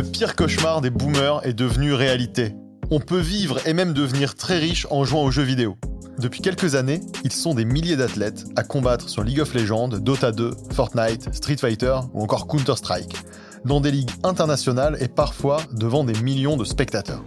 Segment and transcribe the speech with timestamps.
[0.00, 2.54] Le pire cauchemar des boomers est devenu réalité.
[2.90, 5.76] On peut vivre et même devenir très riche en jouant aux jeux vidéo.
[6.18, 10.32] Depuis quelques années, ils sont des milliers d'athlètes à combattre sur League of Legends, Dota
[10.32, 13.14] 2, Fortnite, Street Fighter ou encore Counter-Strike,
[13.66, 17.22] dans des ligues internationales et parfois devant des millions de spectateurs.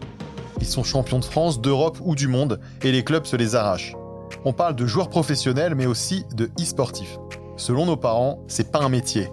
[0.60, 3.94] Ils sont champions de France, d'Europe ou du monde et les clubs se les arrachent.
[4.46, 7.20] On parle de joueurs professionnels mais aussi de e-sportifs.
[7.56, 9.30] Selon nos parents, c'est pas un métier.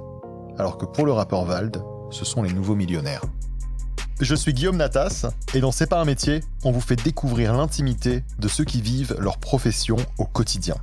[0.58, 3.22] Alors que pour le rappeur Vald, ce sont les nouveaux millionnaires.
[4.20, 8.22] Je suis Guillaume Natas et dans C'est pas un métier, on vous fait découvrir l'intimité
[8.38, 10.76] de ceux qui vivent leur profession au quotidien.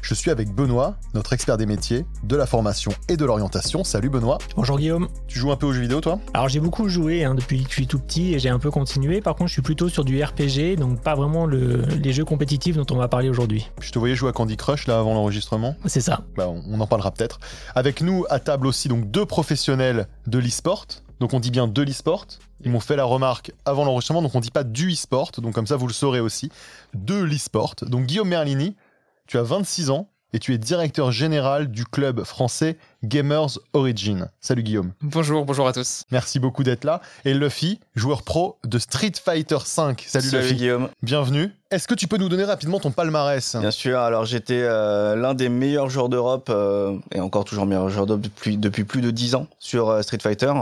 [0.00, 3.84] Je suis avec Benoît, notre expert des métiers, de la formation et de l'orientation.
[3.84, 4.38] Salut Benoît.
[4.56, 5.08] Bonjour Guillaume.
[5.26, 6.18] Tu joues un peu aux jeux vidéo toi?
[6.32, 8.70] Alors j'ai beaucoup joué hein, depuis que je suis tout petit et j'ai un peu
[8.70, 9.20] continué.
[9.20, 12.86] Par contre je suis plutôt sur du RPG, donc pas vraiment les jeux compétitifs dont
[12.90, 13.70] on va parler aujourd'hui.
[13.80, 15.76] Je te voyais jouer à Candy Crush là avant l'enregistrement.
[15.86, 16.22] C'est ça.
[16.36, 17.40] Bah, on en parlera peut-être.
[17.74, 20.86] Avec nous à table aussi donc deux professionnels de l'e-sport.
[21.20, 22.26] Donc on dit bien de l'e-sport.
[22.64, 25.66] Ils m'ont fait la remarque avant l'enregistrement, donc on dit pas du e-sport, donc comme
[25.66, 26.50] ça vous le saurez aussi.
[26.94, 27.74] De l'e-sport.
[27.82, 28.76] Donc Guillaume Merlini,
[29.26, 34.28] tu as 26 ans, et tu es directeur général du club français Gamers Origin.
[34.40, 34.92] Salut Guillaume.
[35.02, 36.04] Bonjour, bonjour à tous.
[36.10, 37.02] Merci beaucoup d'être là.
[37.24, 39.62] Et Luffy, joueur pro de Street Fighter V.
[39.66, 40.54] Salut, Salut Luffy.
[40.54, 40.88] Guillaume.
[41.02, 41.50] Bienvenue.
[41.70, 43.56] Est-ce que tu peux nous donner rapidement ton palmarès?
[43.56, 47.88] Bien sûr, alors j'étais euh, l'un des meilleurs joueurs d'Europe euh, et encore toujours meilleur
[47.90, 50.52] joueur d'Europe depuis, depuis plus de 10 ans sur euh, Street Fighter.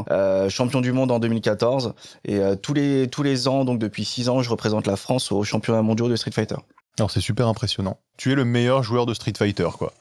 [0.49, 1.95] champion du monde en 2014
[2.25, 5.45] et tous, les, tous les ans, donc depuis 6 ans, je représente la France au
[5.45, 6.57] championnat mondial de Street Fighter.
[7.01, 7.99] Alors c'est super impressionnant.
[8.19, 9.95] Tu es le meilleur joueur de Street Fighter, quoi.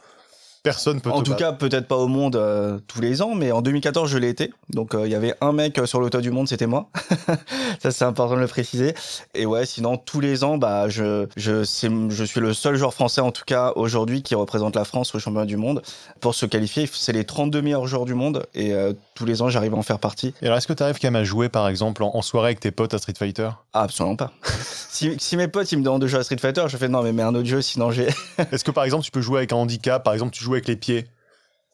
[0.63, 1.09] Personne peut.
[1.09, 4.17] En tout cas, peut-être pas au monde euh, tous les ans, mais en 2014, je
[4.17, 4.51] l'ai été.
[4.69, 6.89] Donc, euh, il y avait un mec euh, sur le toit du monde, c'était moi.
[7.79, 8.93] ça, c'est important de le préciser.
[9.33, 13.21] Et ouais, sinon, tous les ans, bah, je, je, je suis le seul joueur français,
[13.21, 15.81] en tout cas aujourd'hui, qui représente la France au championnat du monde.
[16.19, 18.45] Pour se qualifier, c'est les 32 meilleurs joueurs du monde.
[18.53, 18.73] Et
[19.15, 20.33] tous les ans, j'arrive à en faire partie.
[20.41, 22.59] Et alors, est-ce que tu arrives quand même à jouer, par exemple, en, soirée avec
[22.59, 23.49] tes potes à Street Fighter?
[23.73, 24.31] Ah, Absolument pas.
[24.89, 27.01] si, si, mes potes ils me demandent de jouer à Street Fighter, je fais non,
[27.01, 28.07] mais mets un autre jeu, sinon j'ai.
[28.51, 30.03] est-ce que, par exemple, tu peux jouer avec un handicap?
[30.03, 31.07] Par exemple, tu joues avec les pieds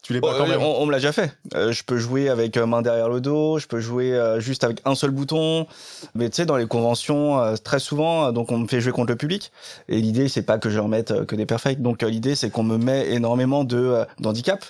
[0.05, 0.61] tu les bats quand même.
[0.61, 1.35] On, me l'a déjà fait.
[1.55, 4.63] Euh, je peux jouer avec euh, main derrière le dos, je peux jouer euh, juste
[4.63, 5.65] avec un seul bouton.
[6.13, 9.15] Mais tu sais, dans les conventions, très souvent, donc on me fait jouer contre le
[9.15, 9.51] public.
[9.89, 11.81] Et l'idée, c'est pas que je remette que des perfects.
[11.81, 14.63] Donc l'idée, c'est qu'on me met énormément de d'handicap.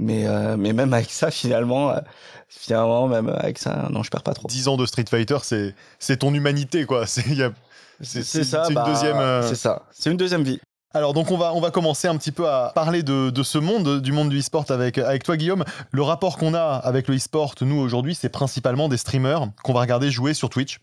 [0.00, 0.26] Mais
[0.56, 1.94] mais même avec ça, finalement,
[2.48, 4.48] finalement, même avec ça, non, je perds pas trop.
[4.48, 7.06] 10 ans de Street Fighter, c'est c'est ton humanité, quoi.
[8.04, 8.64] C'est c'est ça.
[8.64, 9.42] C'est une bah, deuxième.
[9.44, 9.84] C'est ça.
[9.92, 10.58] C'est une deuxième vie.
[10.94, 14.02] Alors donc on va, on va commencer un petit peu à parler de, ce monde,
[14.02, 15.64] du monde du e-sport avec, avec toi Guillaume.
[15.90, 19.80] Le rapport qu'on a avec le e-sport, nous aujourd'hui, c'est principalement des streamers qu'on va
[19.80, 20.80] regarder jouer sur Twitch.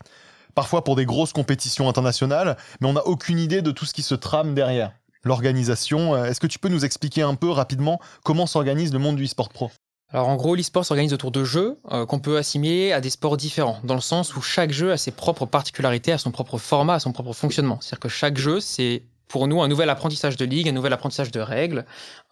[0.56, 4.02] Parfois pour des grosses compétitions internationales, mais on n'a aucune idée de tout ce qui
[4.02, 4.94] se trame derrière.
[5.24, 9.18] L'organisation, euh, est-ce que tu peux nous expliquer un peu rapidement comment s'organise le monde
[9.18, 9.70] du e-sport pro?
[10.12, 13.38] Alors en gros, l'e-sport s'organise autour de jeux euh, qu'on peut assimiler à des sports
[13.38, 16.96] différents, dans le sens où chaque jeu a ses propres particularités, a son propre format,
[16.96, 17.78] a son propre fonctionnement.
[17.80, 21.32] C'est-à-dire que chaque jeu, c'est pour nous un nouvel apprentissage de ligue, un nouvel apprentissage
[21.32, 21.86] de règles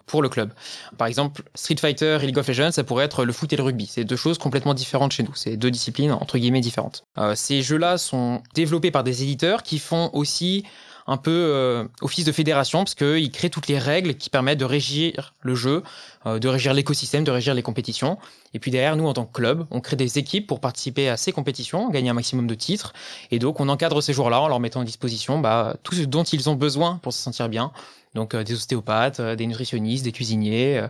[0.07, 0.51] pour le club.
[0.97, 3.63] Par exemple, Street Fighter et League of Legends, ça pourrait être le foot et le
[3.63, 3.85] rugby.
[3.85, 5.35] C'est deux choses complètement différentes chez nous.
[5.35, 7.05] C'est deux disciplines entre guillemets différentes.
[7.17, 10.63] Euh, ces jeux-là sont développés par des éditeurs qui font aussi
[11.07, 14.65] un peu euh, office de fédération parce qu'ils créent toutes les règles qui permettent de
[14.65, 15.83] régir le jeu,
[16.25, 18.17] euh, de régir l'écosystème, de régir les compétitions.
[18.53, 21.17] Et puis derrière, nous, en tant que club, on crée des équipes pour participer à
[21.17, 22.93] ces compétitions, gagner un maximum de titres.
[23.31, 26.23] Et donc, on encadre ces joueurs-là en leur mettant à disposition bah, tout ce dont
[26.23, 27.71] ils ont besoin pour se sentir bien.
[28.17, 30.85] Donc euh, des ostéopathes, des nutritionnistes, des cuisiniers,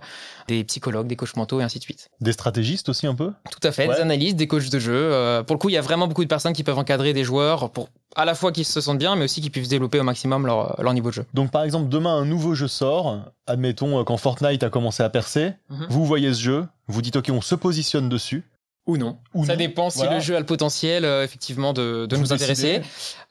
[0.48, 2.10] des psychologues, des coachs mentaux et ainsi de suite.
[2.22, 3.32] Des stratégistes aussi un peu?
[3.52, 5.44] Tout à fait, des analystes, des coachs de jeu.
[5.46, 7.70] pour le coup, il y a vraiment beaucoup de personnes qui peuvent encadrer des joueurs
[7.70, 10.46] pour à la fois qu'ils se sentent bien, mais aussi qu'ils puissent développer au maximum
[10.46, 11.26] leur, leur, niveau de jeu.
[11.34, 15.10] Donc par exemple, demain un nouveau jeu sort, admettons euh, quand Fortnite a commencé à
[15.10, 15.86] percer, mhm.
[15.90, 18.44] vous voyez ce jeu, vous dites ok on se positionne dessus.
[18.88, 19.20] Ou non.
[19.34, 22.82] Ou ça dépend si le jeu a le potentiel euh, effectivement de, de nous intéresser.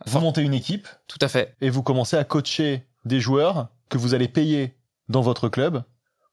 [0.05, 0.87] Vous montez une équipe.
[1.09, 1.55] Tout à fait.
[1.63, 4.77] Et vous commencez à coacher des joueurs que vous allez payer
[5.09, 5.85] dans votre club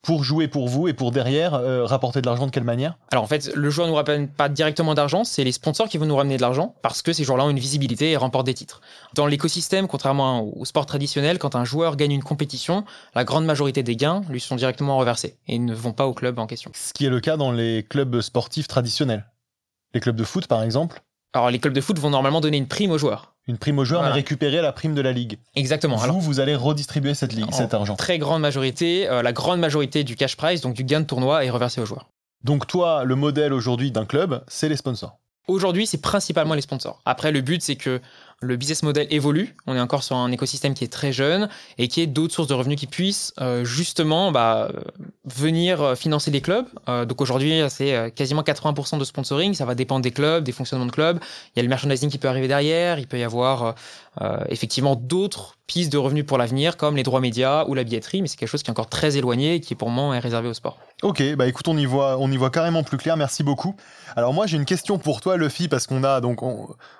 [0.03, 2.97] pour jouer pour vous et pour derrière euh, rapporter de l'argent de quelle manière?
[3.11, 5.97] Alors en fait, le joueur ne nous ramène pas directement d'argent, c'est les sponsors qui
[5.97, 8.53] vont nous ramener de l'argent parce que ces joueurs-là ont une visibilité et remportent des
[8.53, 8.81] titres.
[9.15, 12.83] Dans l'écosystème, contrairement au sport traditionnel, quand un joueur gagne une compétition,
[13.15, 16.37] la grande majorité des gains lui sont directement reversés et ne vont pas au club
[16.37, 16.71] en question.
[16.75, 19.25] Ce qui est le cas dans les clubs sportifs traditionnels.
[19.93, 21.01] Les clubs de foot par exemple
[21.33, 23.85] Alors les clubs de foot vont normalement donner une prime aux joueurs une prime au
[23.85, 25.37] joueur, et récupérer la prime de la ligue.
[25.55, 25.97] Exactement.
[25.97, 27.95] Vous, vous allez redistribuer cette ligue, cet argent.
[27.95, 31.43] Très grande majorité, euh, la grande majorité du cash prize, donc du gain de tournoi,
[31.43, 32.07] est reversé aux joueurs.
[32.43, 35.19] Donc toi, le modèle aujourd'hui d'un club, c'est les sponsors.
[35.47, 37.01] Aujourd'hui, c'est principalement les sponsors.
[37.05, 37.99] Après, le but, c'est que
[38.43, 39.55] le business model évolue.
[39.67, 42.47] On est encore sur un écosystème qui est très jeune et qui est d'autres sources
[42.47, 44.71] de revenus qui puissent euh, justement bah,
[45.25, 46.65] venir euh, financer les clubs.
[46.89, 49.53] Euh, donc aujourd'hui, c'est quasiment 80% de sponsoring.
[49.53, 51.19] Ça va dépendre des clubs, des fonctionnements de clubs.
[51.55, 52.99] Il y a le merchandising qui peut arriver derrière.
[52.99, 53.75] Il peut y avoir
[54.47, 58.21] effectivement d'autres pistes de revenus pour l'avenir, comme les droits médias ou la billetterie.
[58.21, 60.49] Mais c'est quelque chose qui est encore très éloigné et qui pour moi est réservé
[60.49, 60.77] au sport.
[61.01, 63.17] Ok, bah écoute, on y voit, on y voit carrément plus clair.
[63.17, 63.75] Merci beaucoup.
[64.15, 66.39] Alors moi, j'ai une question pour toi, Luffy, parce qu'on a donc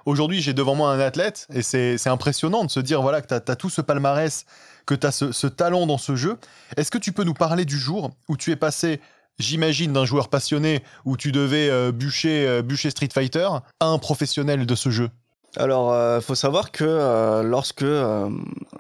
[0.06, 3.34] aujourd'hui, j'ai devant moi un athlète et c'est impressionnant de se dire voilà que tu
[3.52, 4.46] as tout ce palmarès
[4.86, 6.38] que tu as ce, talent dans ce jeu.
[6.78, 9.00] Est-ce que tu peux nous parler du jour où tu es passé,
[9.40, 13.48] j'imagine, d'un joueur passionné où tu devais euh, bûcher, euh, bûcher Street Fighter
[13.80, 15.10] à un professionnel de ce jeu?
[15.56, 18.28] Alors, il euh, faut savoir que euh, lorsque euh,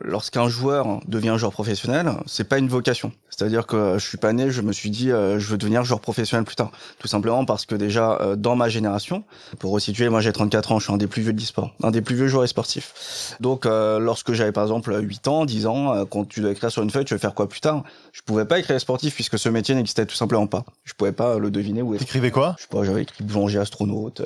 [0.01, 3.11] lorsqu'un joueur devient joueur professionnel, c'est pas une vocation.
[3.29, 6.45] C'est-à-dire que je suis pas né, je me suis dit je veux devenir joueur professionnel
[6.45, 6.71] plus tard.
[6.99, 9.23] Tout simplement parce que déjà dans ma génération,
[9.57, 11.89] pour resituer, moi j'ai 34 ans, je suis un des plus vieux de l'e-sport, un
[11.89, 13.35] des plus vieux joueurs sportifs.
[13.39, 16.91] Donc lorsque j'avais par exemple 8 ans, 10 ans, quand tu dois écrire sur une
[16.91, 17.83] feuille, tu veux faire quoi plus tard?
[18.11, 20.63] Je pouvais pas écrire sportif puisque ce métier n'existait tout simplement pas.
[20.83, 21.97] Je pouvais pas le deviner où.
[21.97, 22.53] T'écrivais quoi?
[22.57, 24.21] Je sais pas, j'avais écrit boulanger astronaute.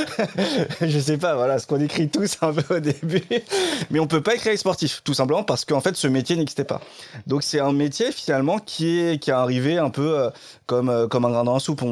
[0.80, 3.22] je sais pas, voilà ce qu'on écrit tous un peu au début.
[3.90, 6.80] Mais on peut pas écrire sportif, tout simplement parce qu'en fait, ce métier n'existait pas.
[7.26, 10.30] Donc, c'est un métier finalement qui est, qui est arrivé un peu euh,
[10.66, 11.82] comme, euh, comme un grain dans la soupe.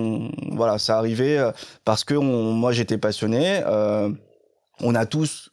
[0.53, 1.53] Voilà, ça arrivé euh,
[1.85, 3.63] parce que moi, j'étais passionné.
[4.81, 5.51] on a tous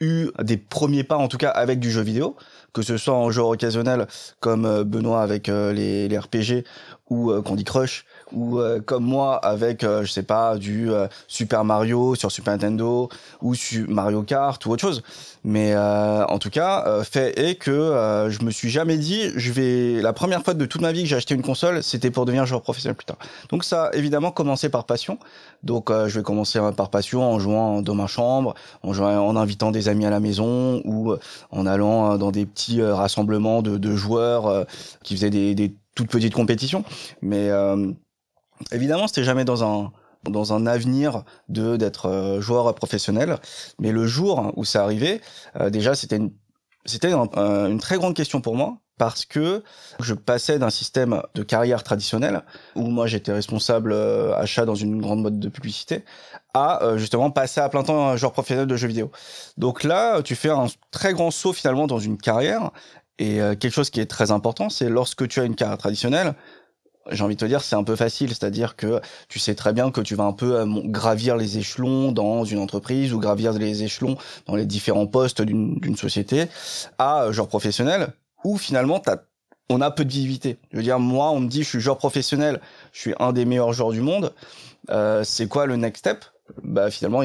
[0.00, 2.36] eu des premiers pas, en tout cas, avec du jeu vidéo
[2.72, 4.08] que ce soit en genre occasionnel
[4.40, 6.64] comme Benoît avec les, les RPG
[7.08, 11.64] ou Candy Crush ou euh, comme moi avec euh, je sais pas du euh, Super
[11.64, 13.08] Mario sur Super Nintendo
[13.42, 15.02] ou sur Mario Kart ou autre chose.
[15.46, 20.14] Mais en tout cas fait est que je me suis jamais dit je vais la
[20.14, 22.62] première fois de toute ma vie que j'ai acheté une console c'était pour devenir joueur
[22.62, 23.18] professionnel plus tard.
[23.50, 25.18] Donc ça a évidemment commencé par passion.
[25.62, 29.70] Donc je vais commencer par passion en jouant dans ma chambre en jouant en invitant
[29.70, 31.14] des amis à la maison ou
[31.50, 34.64] en allant dans des petits rassemblements de, de joueurs
[35.02, 36.84] qui faisaient des, des toutes petites compétitions.
[37.20, 37.50] Mais
[38.72, 39.92] Évidemment, c'était jamais dans un
[40.30, 43.38] dans un avenir de d'être euh, joueur professionnel,
[43.78, 45.20] mais le jour où ça arrivait,
[45.60, 46.32] euh, déjà c'était une
[46.86, 49.64] c'était une très grande question pour moi parce que
[50.00, 52.42] je passais d'un système de carrière traditionnelle
[52.76, 56.04] où moi j'étais responsable euh, achat dans une grande mode de publicité
[56.52, 59.10] à justement passer à plein temps joueur professionnel de jeux vidéo.
[59.56, 62.70] Donc là, tu fais un très grand saut finalement dans une carrière
[63.18, 66.34] et quelque chose qui est très important, c'est lorsque tu as une carrière traditionnelle,
[67.10, 69.90] j'ai envie de te dire, c'est un peu facile, c'est-à-dire que tu sais très bien
[69.90, 73.82] que tu vas un peu euh, gravir les échelons dans une entreprise ou gravir les
[73.82, 74.16] échelons
[74.46, 76.46] dans les différents postes d'une société
[76.98, 78.08] à genre professionnel,
[78.44, 79.02] où finalement
[79.70, 80.58] on a peu de visibilité.
[80.72, 82.60] Je veux dire, moi, on me dit, je suis joueur professionnel,
[82.92, 84.32] je suis un des meilleurs joueurs du monde.
[84.90, 86.24] Euh, c'est quoi le next step?
[86.62, 87.22] Bah finalement,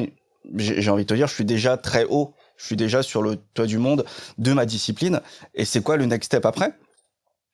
[0.56, 2.34] j'ai envie de te dire, je suis déjà très haut.
[2.60, 4.06] Je suis déjà sur le toit du monde
[4.38, 5.22] de ma discipline.
[5.56, 6.74] Et c'est quoi le next step après?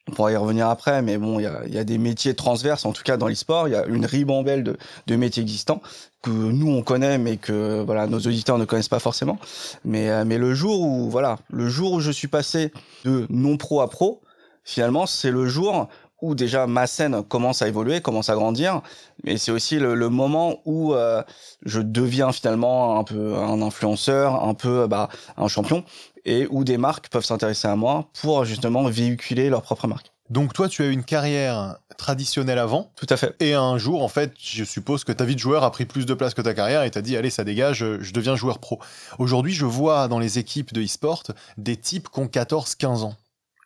[0.08, 3.04] On pourra y revenir après, mais bon, il y a, des métiers transverses, en tout
[3.04, 5.82] cas dans l'e-sport, il y a une ribambelle de, de, métiers existants
[6.22, 9.40] que nous on connaît, mais que voilà nos auditeurs ne connaissent pas forcément.
[9.84, 12.72] Mais, euh, mais le jour où voilà, le jour où je suis passé
[13.04, 14.22] de non pro à pro,
[14.64, 15.88] finalement, c'est le jour
[16.26, 18.82] où déjà ma scène commence à évoluer, commence à grandir,
[19.24, 21.24] mais c'est aussi le, le, moment où euh,
[21.66, 25.84] je deviens finalement un peu un influenceur, un peu bah, un champion,
[26.26, 30.12] et où des marques peuvent s'intéresser à moi pour justement véhiculer leur propre marque.
[30.30, 32.92] Donc toi, tu as eu une carrière traditionnelle avant.
[32.96, 33.36] Tout à fait.
[33.40, 36.08] Et un jour, en fait, je suppose que ta vie de joueur a pris plus
[36.08, 38.80] de place que ta carrière et t'as dit, allez, ça dégage, je deviens joueur pro.
[39.20, 41.24] Aujourd'hui, je vois dans les équipes de e-sport
[41.58, 43.16] des types qui ont 14-15 ans.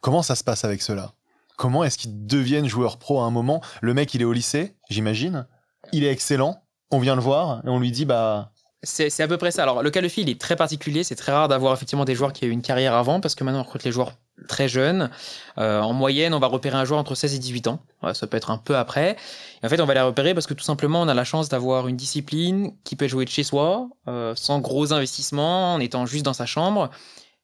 [0.01, 1.13] Comment ça se passe avec cela?
[1.59, 4.77] Comment est-ce qu'ils deviennent joueurs pro à un moment Le mec, il est au lycée,
[4.89, 5.45] j'imagine.
[5.91, 6.63] Il est excellent.
[6.89, 9.63] On vient le voir et on lui dit, bah, c'est à peu près ça.
[9.63, 11.03] Alors, le cas de fil est très particulier.
[11.03, 13.43] C'est très rare d'avoir effectivement des joueurs qui ont eu une carrière avant parce que
[13.43, 14.13] maintenant on recrute les joueurs
[14.47, 15.09] très jeunes.
[15.57, 17.79] Euh, en moyenne, on va repérer un joueur entre 16 et 18 ans.
[18.13, 19.17] ça peut être un peu après.
[19.61, 21.89] En fait, on va les repérer parce que tout simplement, on a la chance d'avoir
[21.89, 26.23] une discipline qui peut jouer de chez soi, euh, sans gros investissements, en étant juste
[26.23, 26.89] dans sa chambre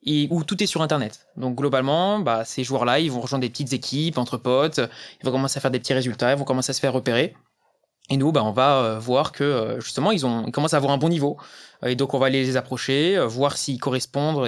[0.05, 1.27] et où tout est sur Internet.
[1.35, 4.79] Donc globalement, bah, ces joueurs-là, ils vont rejoindre des petites équipes entre potes,
[5.21, 7.35] ils vont commencer à faire des petits résultats, ils vont commencer à se faire repérer.
[8.09, 10.77] Et nous, bah, on va euh, voir que euh, justement, ils, ont, ils commencent à
[10.77, 11.37] avoir un bon niveau.
[11.83, 14.47] Euh, et donc, on va les approcher, voir s'ils correspondent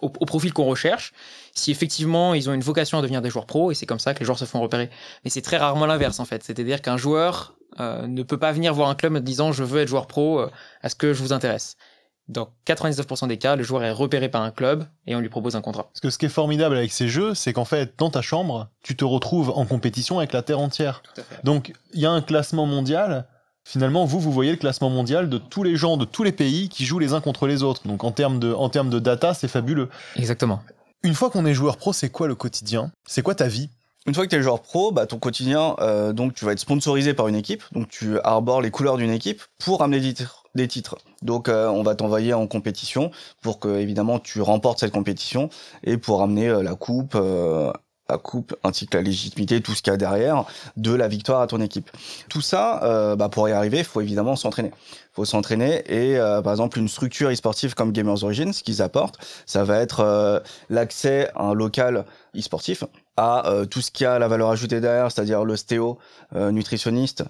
[0.00, 1.12] au, profil qu'on recherche.
[1.54, 4.14] Si effectivement, ils ont une vocation à devenir des joueurs pros, et c'est comme ça
[4.14, 4.88] que les joueurs se font repérer.
[5.24, 6.42] Mais c'est très rarement l'inverse, en fait.
[6.42, 9.88] C'est-à-dire qu'un joueur ne peut pas venir voir un club en disant je veux être
[9.88, 10.44] joueur pro,
[10.82, 11.76] est-ce que je vous intéresse
[12.28, 15.56] dans 99% des cas, le joueur est repéré par un club et on lui propose
[15.56, 15.84] un contrat.
[15.84, 18.68] Parce que ce qui est formidable avec ces jeux, c'est qu'en fait, dans ta chambre,
[18.82, 21.02] tu te retrouves en compétition avec la Terre entière.
[21.44, 23.26] Donc, il y a un classement mondial.
[23.64, 26.68] Finalement, vous, vous voyez le classement mondial de tous les gens de tous les pays
[26.68, 27.86] qui jouent les uns contre les autres.
[27.86, 29.88] Donc, en termes de, en termes de data, c'est fabuleux.
[30.16, 30.62] Exactement.
[31.02, 32.90] Une fois qu'on est joueur pro, c'est quoi le quotidien?
[33.06, 33.70] C'est quoi ta vie?
[34.08, 36.58] Une fois que tu es joueur pro, bah, ton quotidien, euh, donc tu vas être
[36.58, 40.00] sponsorisé par une équipe, donc tu arbores les couleurs d'une équipe pour amener
[40.54, 40.96] des titres.
[41.20, 43.10] Donc euh, on va t'envoyer en compétition
[43.42, 45.50] pour que évidemment tu remportes cette compétition
[45.84, 47.18] et pour amener euh, la coupe,
[48.08, 50.44] la coupe ainsi que la légitimité, tout ce qu'il y a derrière
[50.76, 51.90] de la victoire à ton équipe.
[52.28, 54.72] Tout ça, bah, pour y arriver, il faut évidemment s'entraîner
[55.12, 59.64] faut s'entraîner et par exemple une structure e-sportive comme Gamers Origins, ce qu'ils apportent, ça
[59.64, 62.04] va être l'accès à un local
[62.36, 62.84] e-sportif
[63.18, 65.98] à euh, tout ce qui a la valeur ajoutée derrière, c'est-à-dire l'ostéo,
[66.36, 67.24] euh, nutritionniste,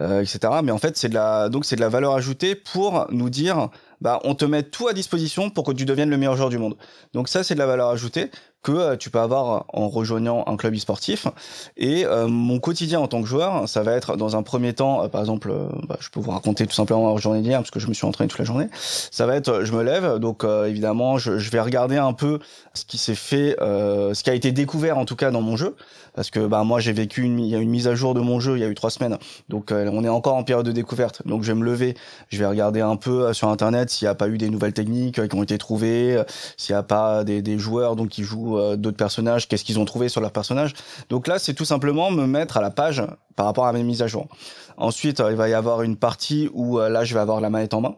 [0.00, 0.38] euh, etc.
[0.64, 3.68] Mais en fait, c'est de la donc c'est de la valeur ajoutée pour nous dire,
[4.00, 6.56] bah, on te met tout à disposition pour que tu deviennes le meilleur joueur du
[6.56, 6.76] monde.
[7.12, 8.30] Donc ça, c'est de la valeur ajoutée
[8.64, 11.28] que euh, tu peux avoir en rejoignant un club e-sportif.
[11.76, 15.04] Et euh, mon quotidien en tant que joueur, ça va être dans un premier temps,
[15.04, 15.52] euh, par exemple,
[15.86, 18.06] bah, je peux vous raconter tout simplement ma journée d'hier parce que je me suis
[18.06, 18.68] entraîné toute la journée.
[18.72, 22.38] Ça va être, je me lève, donc évidemment, je, je, vais regarder un peu
[22.72, 25.76] ce qui s'est fait, ce qui a été découvert en tout cas dans mon jeu
[26.14, 28.20] parce que bah moi j'ai vécu une, il y a une mise à jour de
[28.20, 29.18] mon jeu il y a eu trois semaines,
[29.48, 31.22] donc euh, on est encore en période de découverte.
[31.26, 31.96] Donc je vais me lever,
[32.30, 34.72] je vais regarder un peu euh, sur internet s'il n'y a pas eu des nouvelles
[34.72, 36.22] techniques euh, qui ont été trouvées,
[36.56, 39.84] s'il n'y a pas des, des, joueurs donc qui jouent d'autres personnages, qu'est-ce qu'ils ont
[39.84, 40.74] trouvé sur leurs personnages.
[41.08, 43.02] Donc là c'est tout simplement me mettre à la page
[43.36, 44.28] par rapport à mes mises à jour.
[44.76, 47.80] Ensuite il va y avoir une partie où là je vais avoir la manette en
[47.80, 47.96] main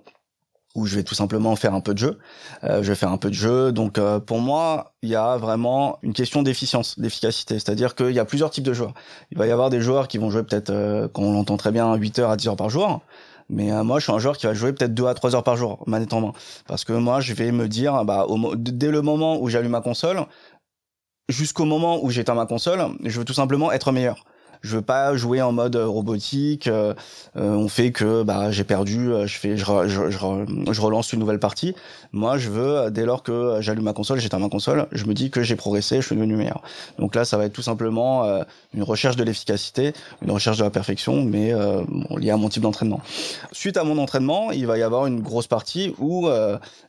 [0.77, 2.19] où je vais tout simplement faire un peu de jeu.
[2.63, 3.73] Euh, je vais faire un peu de jeu.
[3.73, 7.55] Donc euh, pour moi, il y a vraiment une question d'efficience, d'efficacité.
[7.55, 8.93] C'est-à-dire qu'il y a plusieurs types de joueurs.
[9.33, 11.73] Il va y avoir des joueurs qui vont jouer peut-être, euh, quand on l'entend très
[11.73, 13.01] bien, 8 heures à 10 heures par jour.
[13.49, 15.45] Mais euh, moi, je suis un joueur qui va jouer peut-être 2 à 3 heures
[15.45, 16.33] par jour, manette en main.
[16.67, 19.81] Parce que moi, je vais me dire, bah, au, dès le moment où j'allume ma
[19.81, 20.27] console,
[21.29, 24.25] jusqu'au moment où j'éteins ma console, je veux tout simplement être meilleur
[24.63, 26.67] je veux pas jouer en mode robotique.
[26.67, 26.95] Euh,
[27.37, 31.21] euh, on fait que bah j'ai perdu, euh, je fais, je, je, je, relance une
[31.21, 31.75] nouvelle partie.
[32.13, 35.31] Moi, je veux dès lors que j'allume ma console, j'éteins ma console, je me dis
[35.31, 36.63] que j'ai progressé, je suis devenu meilleur.
[36.99, 38.25] Donc là, ça va être tout simplement
[38.75, 42.63] une recherche de l'efficacité, une recherche de la perfection, mais bon, lié à mon type
[42.63, 43.01] d'entraînement.
[43.53, 46.29] Suite à mon entraînement, il va y avoir une grosse partie où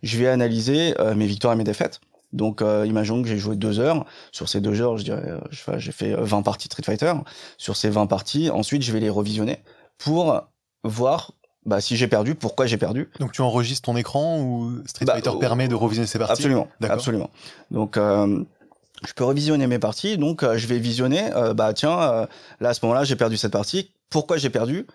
[0.04, 2.00] je vais analyser mes victoires et mes défaites.
[2.34, 4.06] Donc, euh, imaginons que j'ai joué deux heures.
[4.32, 7.14] Sur ces deux heures, je dirais, euh, j'ai fait 20 parties de Street Fighter.
[7.58, 9.60] Sur ces 20 parties, ensuite, je vais les revisionner
[9.98, 10.42] pour
[10.84, 11.32] voir
[11.68, 13.10] bah, si j'ai perdu, pourquoi j'ai perdu.
[13.20, 16.34] Donc, tu enregistres ton écran ou Street bah, Fighter permet de revisionner ses parties?
[16.34, 17.30] Absolument, absolument.
[17.72, 18.44] Donc, euh,
[19.06, 20.18] je peux revisionner mes parties.
[20.18, 21.30] Donc, euh, je vais visionner.
[21.36, 22.28] Euh, bah, tiens,
[22.62, 23.92] là à ce moment-là, j'ai perdu cette partie.
[24.10, 24.88] Pourquoi j'ai perdu?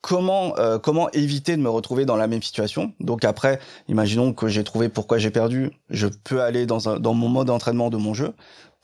[0.00, 2.92] Comment euh, comment éviter de me retrouver dans la même situation.
[3.00, 7.28] Donc après, imaginons que j'ai trouvé pourquoi j'ai perdu, je peux aller dans dans mon
[7.28, 8.34] mode d'entraînement de mon jeu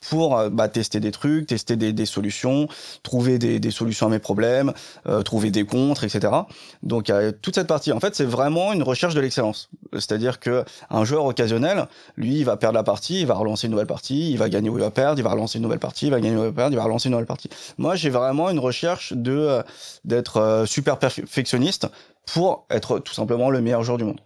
[0.09, 2.67] pour euh, bah, tester des trucs, tester des, des solutions,
[3.03, 4.73] trouver des, des, solutions à mes problèmes,
[5.07, 6.33] euh, trouver des contres, etc.
[6.83, 7.91] Donc toute cette partie.
[7.91, 9.69] En fait, c'est vraiment une recherche de l'excellence.
[9.93, 13.71] C'est-à-dire que un joueur occasionnel, lui, il va perdre la partie, il va relancer une
[13.71, 16.07] nouvelle partie, il va gagner ou il va perdre, il va relancer une nouvelle partie,
[16.07, 17.49] il va gagner ou il va perdre, il va relancer une nouvelle partie.
[17.77, 19.63] Moi, j'ai vraiment une recherche de euh,
[20.03, 21.87] d'être super perfectionniste
[22.25, 24.19] pour être tout simplement le meilleur joueur du monde.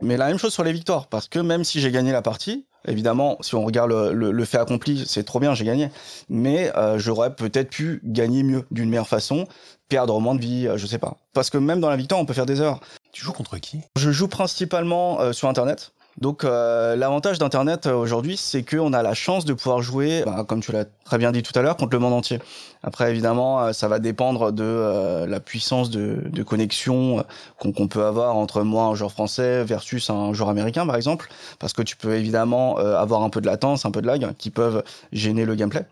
[0.00, 2.66] Mais la même chose sur les victoires, parce que même si j'ai gagné la partie,
[2.88, 5.90] Évidemment, si on regarde le, fait accompli, c'est trop bien, j'ai gagné.
[6.28, 9.46] Mais euh, j'aurais peut-être pu gagner mieux, d'une meilleure façon,
[9.88, 11.16] perdre moins de vie, euh, je sais pas.
[11.34, 12.80] Parce que même dans la victoire, on peut faire des heures.
[13.12, 13.80] Tu joues contre qui?
[13.96, 15.92] Je joue principalement euh, sur Internet.
[16.20, 20.44] Donc euh, l'avantage d'Internet euh, aujourd'hui, c'est qu'on a la chance de pouvoir jouer, bah,
[20.46, 22.40] comme tu l'as très bien dit tout à l'heure, contre le monde entier.
[22.82, 27.24] Après, évidemment, euh, ça va dépendre de la puissance de, de connexion
[27.58, 31.28] qu'on peut avoir entre moi, un joueur français, versus un joueur américain, par exemple,
[31.60, 34.50] parce que tu peux évidemment avoir un peu de latence, un peu de lag, qui
[34.50, 34.82] peuvent
[35.12, 35.86] gêner le gameplay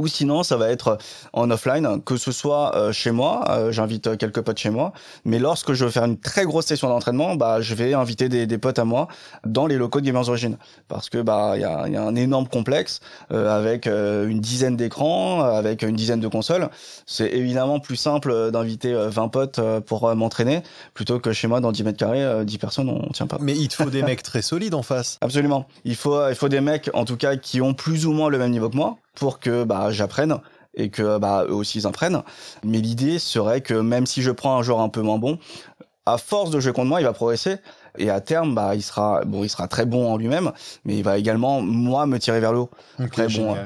[0.00, 0.96] ou sinon ça va être
[1.34, 4.92] en offline, que ce soit euh, chez moi, euh, j'invite euh, quelques potes chez moi,
[5.26, 8.46] mais lorsque je veux faire une très grosse session d'entraînement, bah je vais inviter des,
[8.46, 9.08] des, potes à moi
[9.44, 10.56] dans les locaux de Gamers Origin,
[10.88, 15.42] parce que bah il y a, y a, un énorme complexe avec une dizaine d'écrans,
[15.42, 16.70] avec une dizaine de consoles.
[17.06, 20.62] C'est évidemment plus simple d'inviter 20 potes pour m'entraîner
[20.94, 23.38] plutôt que chez moi dans 10 mètres carrés, 10 personnes on tient pas.
[23.40, 25.18] Mais il te faut des mecs très solides en face.
[25.20, 25.66] Absolument.
[25.84, 28.38] Il faut il faut des mecs en tout cas qui ont plus ou moins le
[28.38, 30.38] même niveau que moi pour que bah, j'apprenne
[30.74, 32.22] et que bah, eux aussi ils apprennent.
[32.64, 35.38] Mais l'idée serait que même si je prends un joueur un peu moins bon,
[36.06, 37.56] à force de jouer contre moi, il va progresser.
[37.98, 40.52] Et à terme, bah, il sera bon, il sera très bon en lui-même,
[40.84, 42.70] mais il va également moi me tirer vers le haut.
[43.10, 43.56] très bon.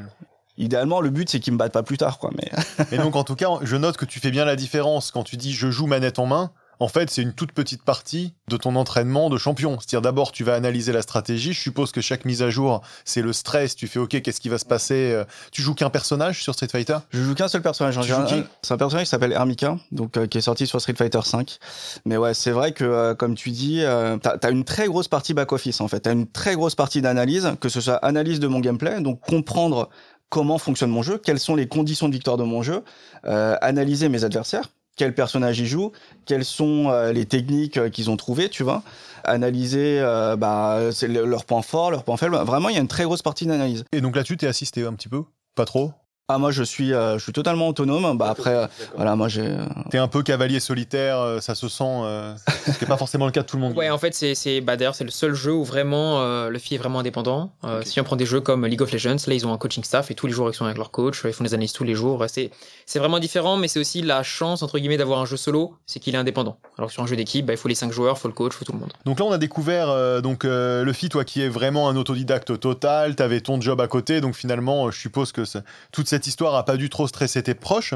[0.56, 2.30] Idéalement, le but c'est qu'il me batte pas plus tard, quoi.
[2.36, 2.50] Mais.
[2.92, 5.36] et donc, en tout cas, je note que tu fais bien la différence quand tu
[5.36, 6.52] dis je joue manette en main
[6.84, 9.78] en fait, c'est une toute petite partie de ton entraînement de champion.
[9.80, 11.54] C'est-à-dire d'abord, tu vas analyser la stratégie.
[11.54, 13.74] Je suppose que chaque mise à jour, c'est le stress.
[13.74, 16.68] Tu fais OK, qu'est-ce qui va se passer euh, Tu joues qu'un personnage sur Street
[16.70, 16.98] Fighter?
[17.08, 17.94] Je joue qu'un seul personnage.
[17.94, 21.56] C'est un personnage qui s'appelle Hermika, donc euh, qui est sorti sur Street Fighter 5.
[22.04, 23.82] Mais ouais, c'est vrai que euh, comme tu dis,
[24.20, 26.00] t'as as une très grosse partie back office en fait.
[26.00, 29.88] T'as une très grosse partie d'analyse, que ce soit analyse de mon gameplay, donc comprendre
[30.34, 32.82] comment fonctionne mon jeu, quelles sont les conditions de victoire de mon jeu,
[33.24, 35.92] euh, analyser mes adversaires, quel personnage ils jouent,
[36.26, 38.82] quelles sont euh, les techniques euh, qu'ils ont trouvées, tu vois,
[39.24, 42.36] analyser euh, bah, leurs points forts, leurs points faibles.
[42.36, 43.84] Vraiment, il y a une très grosse partie d'analyse.
[43.92, 45.24] Et donc là-dessus, t'es assisté un petit peu?
[45.54, 45.92] Pas trop?
[46.28, 48.16] Ah, moi, je suis, euh, je suis totalement autonome.
[48.16, 48.66] Bah après, euh,
[48.96, 49.42] voilà, moi, j'ai.
[49.42, 49.58] euh,
[49.90, 53.26] T'es un peu cavalier solitaire, euh, ça se sent, euh, ce qui n'est pas forcément
[53.26, 53.76] le cas de tout le monde.
[53.76, 56.58] Ouais, en fait, c'est, c'est, bah, d'ailleurs, c'est le seul jeu où vraiment euh, le
[56.58, 57.52] FI est vraiment indépendant.
[57.64, 57.82] Euh.
[57.84, 60.10] Si on prend des jeux comme League of Legends, là, ils ont un coaching staff
[60.10, 61.94] et tous les jours, ils sont avec leur coach, ils font des analyses tous les
[61.94, 62.24] jours.
[62.28, 62.50] C'est,
[62.86, 66.00] c'est vraiment différent, mais c'est aussi la chance, entre guillemets, d'avoir un jeu solo, c'est
[66.00, 66.56] qu'il est indépendant.
[66.78, 68.34] Alors que sur un jeu d'équipe, bah, il faut les cinq joueurs, il faut le
[68.34, 68.94] coach, il faut tout le monde.
[69.04, 71.96] Donc là, on a découvert euh, donc euh, le fit, toi qui es vraiment un
[71.96, 75.60] autodidacte total, t'avais ton job à côté, donc finalement, euh, je suppose que ça-
[75.92, 77.94] toute cette histoire a pas dû trop stresser tes proches.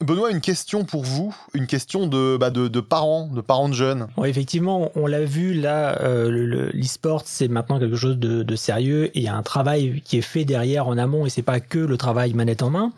[0.00, 4.08] Benoît, une question pour vous, une question de, bah, de, parents, de parents de jeunes.
[4.24, 8.56] Effectivement, on l'a vu là, euh, le- le- l'e-sport c'est maintenant quelque chose de, de
[8.56, 11.42] sérieux et il y a un travail qui est fait derrière en amont et c'est
[11.42, 12.90] pas que le travail manette en main.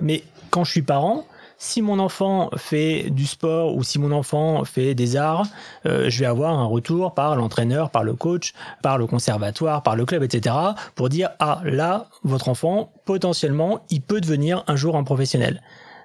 [0.00, 1.26] Mais quand je suis parent,
[1.62, 5.46] si mon enfant fait du sport ou si mon enfant fait des arts,
[5.86, 8.52] euh, je vais avoir un retour par l'entraîneur, par le coach,
[8.82, 10.56] par le conservatoire, par le club, etc.
[10.96, 15.62] pour dire ah là, votre enfant potentiellement, il peut devenir un jour un professionnel.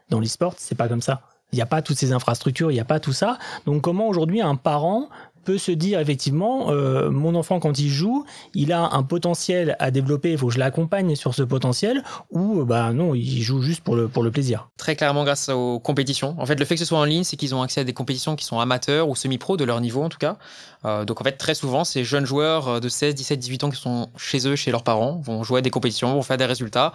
[0.10, 1.22] Dans l'e-sport, c'est pas comme ça.
[1.52, 3.40] Il n'y a pas toutes ces infrastructures, il n'y a pas tout ça.
[3.66, 5.10] Donc comment aujourd'hui un parent
[5.48, 9.92] peut se dire effectivement, euh, mon enfant quand il joue, il a un potentiel à
[9.92, 13.62] développer, il faut que je l'accompagne sur ce potentiel, ou euh, bah non, il joue
[13.62, 14.68] juste pour le, pour le plaisir.
[14.76, 16.36] Très clairement grâce aux compétitions.
[16.38, 17.94] En fait, le fait que ce soit en ligne, c'est qu'ils ont accès à des
[17.94, 20.36] compétitions qui sont amateurs ou semi-pro de leur niveau en tout cas.
[20.84, 23.80] Euh, donc en fait, très souvent, ces jeunes joueurs de 16, 17, 18 ans qui
[23.80, 26.92] sont chez eux, chez leurs parents, vont jouer à des compétitions, vont faire des résultats.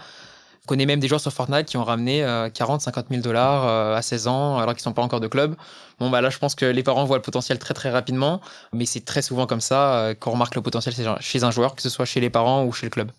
[0.63, 3.67] Je connais même des joueurs sur Fortnite qui ont ramené euh, 40, 50 000 dollars
[3.67, 5.55] euh, à 16 ans alors qu'ils sont pas encore de club.
[5.99, 8.39] Bon bah là, je pense que les parents voient le potentiel très très rapidement,
[8.71, 11.81] mais c'est très souvent comme ça euh, qu'on remarque le potentiel chez un- joueur, que
[11.81, 13.11] ce soit chez les parents ou chez le club.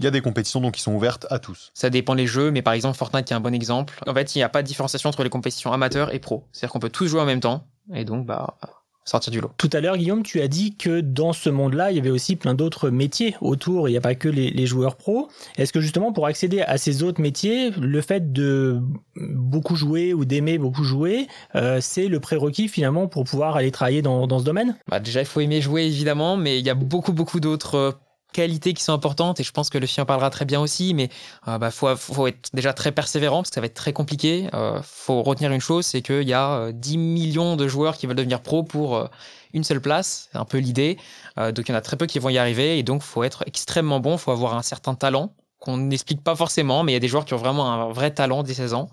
[0.00, 1.70] Il y a des compétitions donc qui sont ouvertes à tous.
[1.74, 3.94] Ça dépend des jeux, mais par exemple, Fortnite qui est un bon exemple.
[4.08, 6.48] En fait, il n'y a pas de différenciation entre les compétitions amateurs et pro.
[6.50, 8.56] C'est-à-dire qu'on peut tous jouer en même temps, et donc, bah,
[9.04, 9.50] sortir du lot.
[9.58, 12.36] Tout à l'heure, Guillaume, tu as dit que dans ce monde-là, il y avait aussi
[12.36, 13.88] plein d'autres métiers autour.
[13.88, 15.28] Il n'y a pas que les, les joueurs pros.
[15.56, 18.80] Est-ce que justement, pour accéder à ces autres métiers, le fait de
[19.16, 24.02] beaucoup jouer ou d'aimer beaucoup jouer, euh, c'est le prérequis finalement pour pouvoir aller travailler
[24.02, 24.76] dans, dans ce domaine?
[24.88, 27.92] Bah, déjà, il faut aimer jouer, évidemment, mais il y a beaucoup, beaucoup d'autres euh,
[28.34, 31.08] qualités qui sont importantes, et je pense que le chien parlera très bien aussi, mais
[31.48, 34.48] euh, bah, faut, faut être déjà très persévérant, parce que ça va être très compliqué.
[34.52, 38.06] Euh, faut retenir une chose, c'est qu'il y a euh, 10 millions de joueurs qui
[38.06, 39.06] veulent devenir pro pour euh,
[39.54, 40.98] une seule place, c'est un peu l'idée.
[41.38, 43.22] Euh, donc il y en a très peu qui vont y arriver, et donc faut
[43.22, 45.32] être extrêmement bon, faut avoir un certain talent
[45.64, 48.10] qu'on n'explique pas forcément, mais il y a des joueurs qui ont vraiment un vrai
[48.10, 48.88] talent dès 16 ans.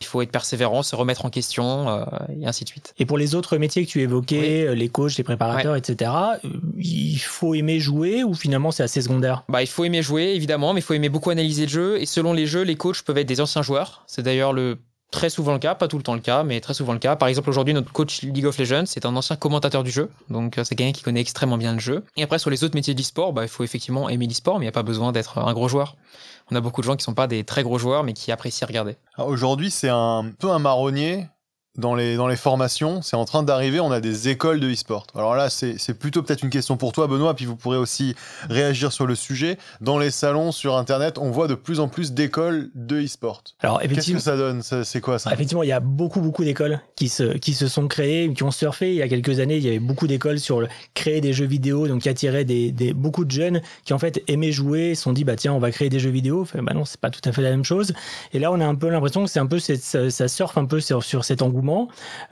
[0.00, 2.04] Il faut être persévérant, se remettre en question, euh,
[2.40, 2.94] et ainsi de suite.
[2.98, 6.10] Et pour les autres métiers que tu évoquais, euh, les coachs, les préparateurs, etc.,
[6.44, 9.44] euh, il faut aimer jouer ou finalement c'est assez secondaire?
[9.48, 12.00] Bah, il faut aimer jouer, évidemment, mais il faut aimer beaucoup analyser le jeu.
[12.00, 14.04] Et selon les jeux, les coachs peuvent être des anciens joueurs.
[14.06, 14.78] C'est d'ailleurs le
[15.10, 17.16] très souvent le cas, pas tout le temps le cas, mais très souvent le cas.
[17.16, 20.10] Par exemple, aujourd'hui, notre coach League of Legends, c'est un ancien commentateur du jeu.
[20.30, 22.04] Donc, euh, c'est quelqu'un qui connaît extrêmement bien le jeu.
[22.16, 24.68] Et après, sur les autres métiers d'e-sport, bah, il faut effectivement aimer l'e-sport, mais il
[24.68, 25.96] n'y a pas besoin d'être un gros joueur.
[26.50, 28.66] On a beaucoup de gens qui sont pas des très gros joueurs, mais qui apprécient
[28.66, 28.96] regarder.
[29.18, 31.26] Aujourd'hui, c'est un peu un marronnier
[31.78, 33.02] dans les, dans les formations.
[33.02, 35.06] C'est en train d'arriver, on a des écoles de e-sport.
[35.14, 38.14] Alors là, c'est plutôt peut-être une question pour toi, Benoît, puis vous pourrez aussi
[38.48, 39.58] réagir sur le sujet.
[39.80, 43.42] Dans les salons, sur Internet, on voit de plus en plus d'écoles de e-sport.
[43.60, 44.62] Alors Qu'est-ce que ça donne?
[44.62, 45.32] C'est quoi ça?
[45.32, 48.50] Effectivement, il y a beaucoup, beaucoup d'écoles qui se, qui se sont créées, qui ont
[48.50, 48.90] surfé.
[48.90, 51.46] Il y a quelques années, il y avait beaucoup d'écoles sur le, créer des jeux
[51.46, 55.02] vidéo, donc qui attiraient des, des, beaucoup de jeunes qui, en fait, aimaient jouer, se
[55.02, 56.42] sont dit, bah tiens, on va créer des jeux vidéo.
[56.42, 57.92] Enfin, bah non, c'est pas tout à fait la même chose.
[58.32, 60.80] Et là, on a un peu l'impression que c'est un peu, ça surfe un peu
[60.80, 61.65] sur, sur cet engouement,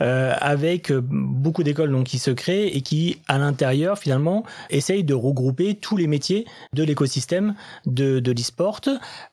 [0.01, 5.05] euh, avec euh, beaucoup d'écoles donc qui se créent et qui, à l'intérieur, finalement, essayent
[5.05, 7.55] de regrouper tous les métiers de l'écosystème
[7.87, 8.81] de, de l'e-sport.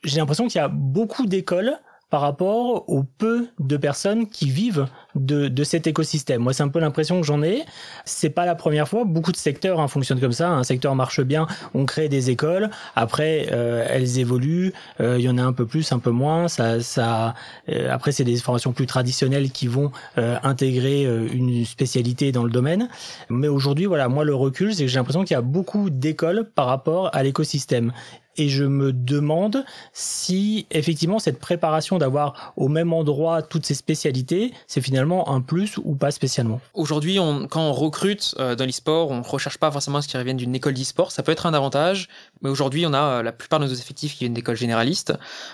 [0.04, 1.78] J'ai l'impression qu'il y a beaucoup d'écoles
[2.12, 6.42] par rapport au peu de personnes qui vivent de, de cet écosystème.
[6.42, 7.64] Moi, c'est un peu l'impression que j'en ai.
[8.04, 9.06] C'est pas la première fois.
[9.06, 10.50] Beaucoup de secteurs hein, fonctionnent comme ça.
[10.50, 12.70] Un secteur marche bien, on crée des écoles.
[12.96, 14.74] Après, euh, elles évoluent.
[15.00, 16.50] Euh, Il y en a un peu plus, un peu moins.
[16.50, 17.34] Ça, ça.
[17.70, 22.44] euh, après, c'est des formations plus traditionnelles qui vont euh, intégrer euh, une spécialité dans
[22.44, 22.90] le domaine.
[23.30, 26.50] Mais aujourd'hui, voilà, moi, le recul, c'est que j'ai l'impression qu'il y a beaucoup d'écoles
[26.54, 27.94] par rapport à l'écosystème.
[28.38, 34.54] Et je me demande si effectivement cette préparation d'avoir au même endroit toutes ces spécialités,
[34.68, 36.62] c'est finalement un plus ou pas spécialement.
[36.74, 37.18] Aujourd'hui,
[37.50, 40.56] quand on recrute euh, dans l'e-sport, on recherche pas forcément à ce qui reviennent d'une
[40.56, 41.12] école d'e-sport.
[41.12, 42.08] Ça peut être un avantage,
[42.42, 45.14] mais aujourd'hui, on a euh, la plupart de nos effectifs qui viennent d'écoles généralistes.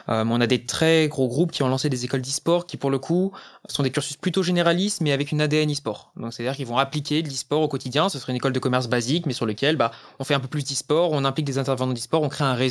[0.09, 2.91] Euh, on a des très gros groupes qui ont lancé des écoles d'e-sport qui, pour
[2.91, 3.31] le coup,
[3.67, 6.11] sont des cursus plutôt généralistes, mais avec une ADN e-sport.
[6.15, 8.09] Donc, c'est-à-dire qu'ils vont appliquer de l'e-sport au quotidien.
[8.09, 10.47] Ce serait une école de commerce basique, mais sur lequel, bah, on fait un peu
[10.47, 12.66] plus d'e-sport, on implique des intervenants d'e-sport, on crée un réseau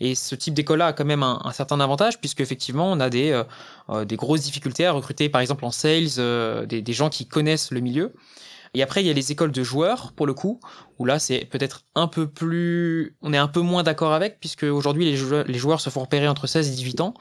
[0.00, 3.42] Et ce type d'école-là a quand même un, certain avantage, puisque effectivement, on a des,
[4.06, 7.80] des grosses difficultés à recruter, par exemple en sales, des, des gens qui connaissent le
[7.80, 8.14] milieu.
[8.74, 10.60] Et après, il y a les écoles de joueurs, pour le coup,
[10.98, 13.16] où là, c'est peut-être un peu plus...
[13.22, 16.00] On est un peu moins d'accord avec, puisque aujourd'hui, les, joueurs, les joueurs se font
[16.00, 17.14] repérer entre 16 et 18 ans.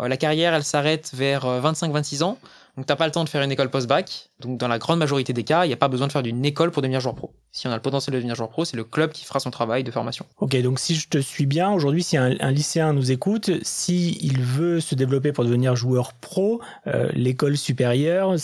[0.00, 2.38] Euh, la carrière, elle s'arrête vers 25-26 euh, ans.
[2.76, 4.30] Donc, t'as pas le temps de faire une école post-bac.
[4.40, 6.42] Donc, dans la grande majorité des cas, il n'y a pas besoin de faire d'une
[6.44, 7.34] école pour devenir joueur pro.
[7.50, 9.50] Si on a le potentiel de devenir joueur pro, c'est le club qui fera son
[9.50, 10.24] travail de formation.
[10.38, 14.80] Ok, donc si je te suis bien, aujourd'hui, si un, lycéen nous écoute, s'il veut
[14.80, 18.34] se développer pour devenir joueur pro, euh, l'école supérieure,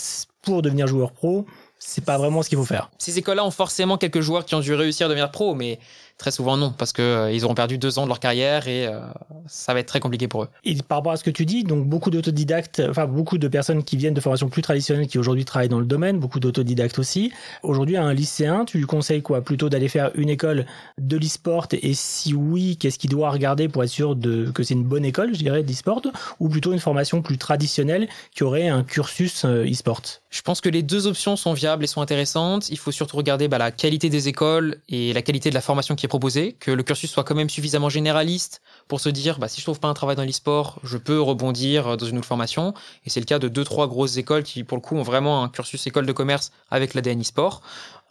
[0.43, 1.47] pour devenir joueur pro,
[1.79, 2.91] c'est pas vraiment ce qu'il faut faire.
[2.97, 5.79] Ces écoles-là ont forcément quelques joueurs qui ont dû réussir à devenir pro, mais
[6.19, 8.87] Très souvent non, parce que euh, ils auront perdu deux ans de leur carrière et
[8.87, 8.99] euh,
[9.47, 10.49] ça va être très compliqué pour eux.
[10.65, 13.85] Et par rapport à ce que tu dis, donc beaucoup d'autodidactes, enfin beaucoup de personnes
[13.85, 17.31] qui viennent de formations plus traditionnelles qui aujourd'hui travaillent dans le domaine, beaucoup d'autodidactes aussi.
[17.63, 19.41] Aujourd'hui, à un lycéen, tu lui conseilles quoi?
[19.41, 20.65] Plutôt d'aller faire une école
[20.97, 21.67] de l'e-sport?
[21.71, 25.05] Et si oui, qu'est-ce qu'il doit regarder pour être sûr de, que c'est une bonne
[25.05, 26.01] école, je dirais, d'e-sport,
[26.41, 30.01] ou plutôt une formation plus traditionnelle qui aurait un cursus euh, e-sport?
[30.29, 32.69] Je pense que les deux options sont viables et sont intéressantes.
[32.69, 35.95] Il faut surtout regarder bah, la qualité des écoles et la qualité de la formation
[35.95, 39.47] qui est proposé, que le cursus soit quand même suffisamment généraliste pour se dire, bah,
[39.47, 42.73] si je trouve pas un travail dans l'e-sport, je peux rebondir dans une autre formation.
[43.05, 45.43] Et c'est le cas de deux, trois grosses écoles qui, pour le coup, ont vraiment
[45.43, 47.61] un cursus école de commerce avec l'ADN e-sport.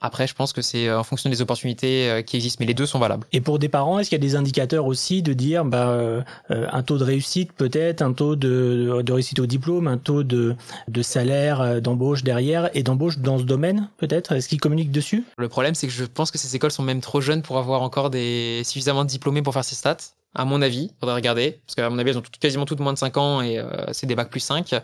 [0.01, 2.75] Après, je pense que c'est euh, en fonction des opportunités euh, qui existent, mais les
[2.75, 3.27] deux sont valables.
[3.33, 6.23] Et pour des parents, est-ce qu'il y a des indicateurs aussi de dire bah, euh,
[6.49, 10.55] un taux de réussite peut-être, un taux de, de, réussite au diplôme, un taux de,
[10.87, 14.33] de salaire d'embauche derrière et d'embauche dans ce domaine peut-être?
[14.33, 15.25] Est-ce qu'ils communiquent dessus?
[15.37, 17.83] Le problème, c'est que je pense que ces écoles sont même trop jeunes pour avoir
[17.83, 19.97] encore des suffisamment de diplômés pour faire ces stats.
[20.35, 22.99] À mon avis, faudrait regarder, parce qu'à mon avis, elles ont quasiment toutes moins de
[22.99, 23.61] 5 ans et
[23.93, 24.75] c'est des bacs plus 5.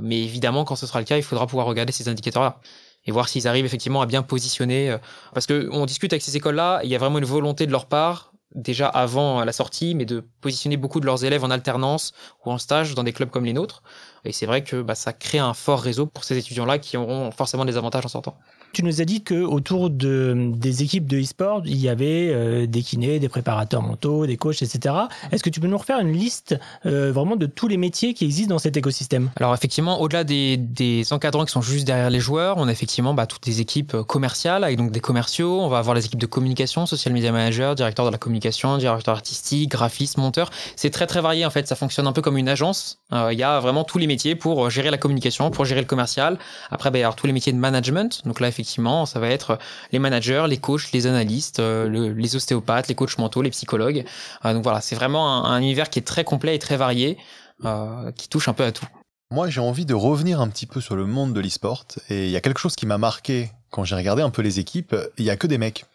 [0.00, 2.60] Mais évidemment, quand ce sera le cas, il faudra pouvoir regarder ces indicateurs-là
[3.04, 4.90] et voir s'ils arrivent effectivement à bien positionner.
[4.90, 4.98] Euh,
[5.34, 7.86] parce que on discute avec ces écoles-là, il y a vraiment une volonté de leur
[7.86, 12.12] part déjà avant la sortie, mais de positionner beaucoup de leurs élèves en alternance
[12.44, 13.82] ou en stage dans des clubs comme les nôtres.
[14.24, 17.30] Et c'est vrai que bah, ça crée un fort réseau pour ces étudiants-là qui auront
[17.32, 18.36] forcément des avantages en sortant.
[18.72, 22.66] Tu nous as dit que autour de, des équipes de e-sport, il y avait euh,
[22.66, 24.94] des kinés, des préparateurs mentaux, des coachs, etc.
[25.30, 28.24] Est-ce que tu peux nous refaire une liste euh, vraiment de tous les métiers qui
[28.24, 29.30] existent dans cet écosystème?
[29.36, 33.12] Alors effectivement, au-delà des, des, encadrants qui sont juste derrière les joueurs, on a effectivement
[33.12, 35.60] bah, toutes les équipes euh, commerciales avec donc des commerciaux.
[35.60, 39.14] On va avoir les équipes de communication, social media manager, directeur de la communication, directeur
[39.14, 40.50] artistique, graphiste, monteur.
[40.76, 41.68] C'est très très varié en fait.
[41.68, 43.00] Ça fonctionne un peu comme une agence.
[43.12, 44.06] Il y a vraiment tous les
[44.38, 46.38] pour gérer la communication, pour gérer le commercial.
[46.70, 48.22] Après, bah, il y a tous les métiers de management.
[48.24, 49.58] Donc là, effectivement ça va être
[49.92, 54.04] les managers, les coachs, les analystes, euh, les ostéopathes, les coachs mentaux, les psychologues.
[54.44, 57.18] Euh, donc voilà, c'est vraiment un, univers qui est très complet et très varié,
[57.64, 58.86] euh, qui touche un peu à tout.
[59.30, 61.86] Moi, j'ai envie de revenir un petit peu sur le monde de l'e-sport.
[62.10, 64.58] Et il y a quelque chose qui m'a marqué quand j'ai regardé un peu les
[64.58, 64.94] équipes.
[65.16, 65.86] Il y a que des mecs.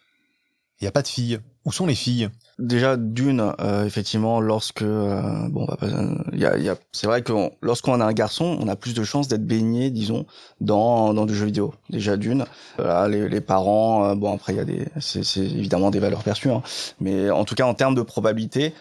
[0.79, 1.39] Il n'y a pas de filles.
[1.63, 2.29] Où sont les filles?
[2.59, 5.67] Déjà d'une, euh, effectivement, lorsque euh, bon,
[6.33, 9.03] y a, y a, c'est vrai que lorsqu'on a un garçon, on a plus de
[9.03, 10.25] chances d'être baigné, disons,
[10.59, 11.75] dans dans du jeu vidéo.
[11.91, 12.45] Déjà d'une,
[12.79, 16.49] les, les, parents, euh, bon après il y a des, c'est, évidemment des valeurs perçues,
[16.49, 16.63] hein,
[16.99, 18.73] mais en tout cas en termes de probabilité,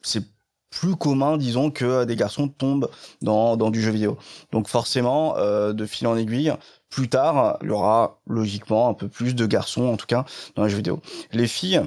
[0.00, 0.22] c'est
[0.70, 2.88] plus commun, disons, que des garçons tombent
[3.20, 4.16] dans, dans du jeu vidéo.
[4.52, 6.52] Donc forcément, de fil en aiguille,
[6.90, 10.24] plus tard, il y aura logiquement un peu plus de garçons, en tout cas,
[10.56, 11.00] dans les jeux vidéo.
[11.32, 11.82] Les filles,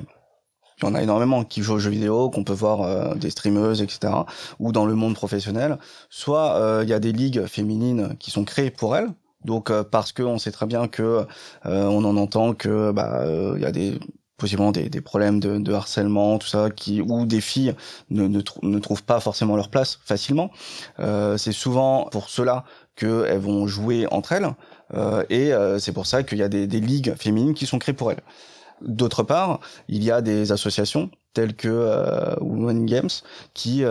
[0.82, 3.30] il y en a énormément qui jouent aux jeux vidéo, qu'on peut voir euh, des
[3.30, 4.14] streameuses, etc.
[4.60, 5.78] Ou dans le monde professionnel.
[6.10, 9.10] Soit euh, il y a des ligues féminines qui sont créées pour elles.
[9.46, 11.26] Donc euh, parce que on sait très bien que
[11.66, 13.24] on en entend que bah
[13.56, 14.00] il y a des
[14.38, 17.76] possiblement des, des problèmes de, de, harcèlement, tout ça, qui ou des filles
[18.10, 20.50] ne, ne, ne trouvent pas forcément leur place facilement.
[20.98, 22.64] c'est souvent pour cela
[22.96, 24.50] qu'elles vont jouer entre elles.
[24.94, 27.80] Euh, et euh, c'est pour ça qu'il y a des, des, ligues féminines qui sont
[27.80, 28.22] créées pour elles.
[28.86, 33.10] D'autre part, il y a des associations telles que euh, Women Games
[33.54, 33.84] qui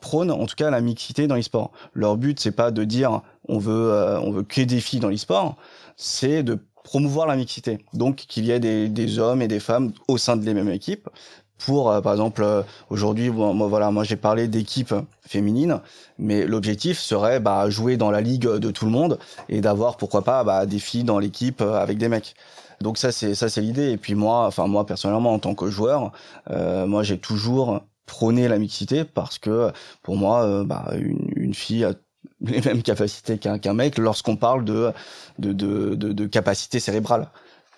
[0.00, 1.72] prônent en tout cas la mixité dans l'e-sport.
[1.92, 5.56] Leur but c'est pas de dire on veut on veut que des filles dans l'e-sport,
[5.96, 7.78] c'est de promouvoir la mixité.
[7.92, 11.08] Donc qu'il y ait des, hommes et des femmes au sein de les mêmes équipes
[11.58, 15.80] pour par exemple aujourd'hui moi voilà moi j'ai parlé d'équipes féminines
[16.18, 19.18] mais l'objectif serait bah, jouer dans la ligue de tout le monde
[19.48, 22.34] et d'avoir pourquoi pas bah, des filles dans l'équipe euh, avec des mecs.
[22.80, 25.68] Donc ça c'est ça c'est l'idée et puis moi enfin moi personnellement en tant que
[25.68, 26.12] joueur
[26.50, 31.54] euh, moi j'ai toujours prôné la mixité parce que pour moi euh, bah, une, une,
[31.54, 31.94] fille a
[32.40, 34.92] les mêmes capacités qu'un qu'un mec lorsqu'on parle de
[35.38, 37.28] de, de de, de capacité cérébrale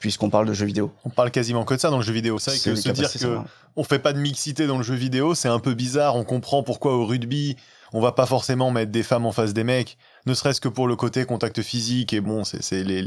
[0.00, 0.90] puisqu'on parle de jeux vidéo.
[1.04, 2.38] On parle quasiment que de ça dans le jeu vidéo.
[2.38, 3.38] C'est que se dire que
[3.76, 6.16] on fait pas de mixité dans le jeu vidéo, c'est un peu bizarre.
[6.16, 7.56] On comprend pourquoi au rugby
[7.92, 10.86] on va pas forcément mettre des femmes en face des mecs, ne serait-ce que pour
[10.86, 12.12] le côté contact physique.
[12.12, 13.04] Et bon, c'est les,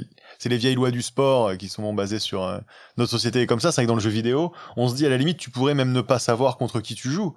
[0.49, 2.60] les vieilles lois du sport euh, qui sont basées sur euh,
[2.97, 3.71] notre société comme ça.
[3.71, 5.75] C'est vrai que dans le jeu vidéo, on se dit à la limite, tu pourrais
[5.75, 7.36] même ne pas savoir contre qui tu joues.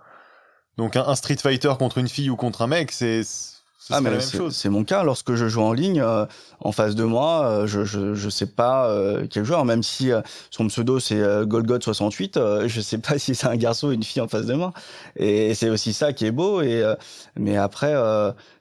[0.77, 3.23] Donc un Street Fighter contre une fille ou contre un mec, c'est
[3.91, 5.05] ah, mais c'est mon cas.
[5.05, 6.27] Lorsque je joue en ligne, euh,
[6.61, 10.11] en face de moi, euh, je, je, je sais pas euh, quel joueur, même si
[10.51, 14.29] son pseudo c'est Golgot68, je sais pas si c'est un garçon ou une fille en
[14.29, 14.73] face de moi.
[15.17, 16.63] Et c'est aussi ça qui est beau.
[16.63, 16.83] Et
[17.37, 17.95] mais après,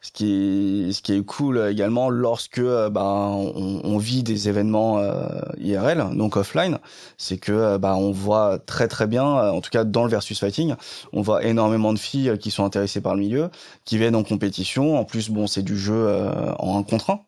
[0.06, 5.02] ce qui est ce qui est cool également, lorsque ben on, on, vit des événements
[5.58, 6.80] IRL, donc offline,
[7.18, 10.76] c'est que ben on voit très très bien, en tout cas dans le versus fighting,
[11.14, 13.50] on voit énormément de filles qui sont intéressées par le milieu,
[13.86, 15.00] qui viennent en compétition.
[15.00, 17.20] En plus, bon, c'est du jeu en un contre un.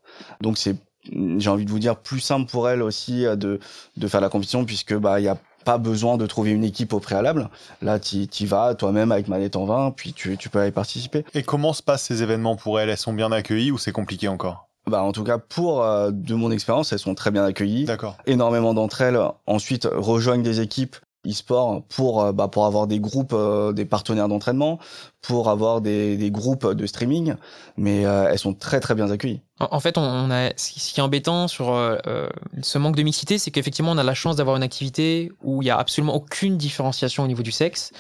[0.42, 0.76] Donc c'est
[1.12, 3.60] j'ai envie de vous dire plus simple pour elle aussi euh, de
[3.96, 5.38] de faire la compétition puisque bah il y a
[5.68, 7.50] pas besoin de trouver une équipe au préalable.
[7.82, 11.26] Là, tu y vas toi-même avec manette en 20, puis tu, tu peux y participer.
[11.34, 12.88] Et comment se passent ces événements pour elles?
[12.88, 14.70] Elles sont bien accueillies ou c'est compliqué encore?
[14.90, 17.84] Bah, en tout cas, pour euh, de mon expérience, elles sont très bien accueillies.
[17.84, 18.16] D'accord.
[18.26, 23.36] Énormément d'entre elles ensuite rejoignent des équipes e-sport pour euh, bah, pour avoir des groupes
[23.74, 24.80] des partenaires d'entraînement
[25.22, 27.36] pour avoir des, des groupes de streaming
[27.78, 31.48] mais elles sont très très bien accueillies en fait, on a ce qui est embêtant
[31.48, 32.30] sur euh, euh,
[32.62, 35.66] ce manque de mixité, c'est qu'effectivement, on a la chance d'avoir une activité où il
[35.66, 37.92] y a absolument aucune différenciation au niveau du sexe.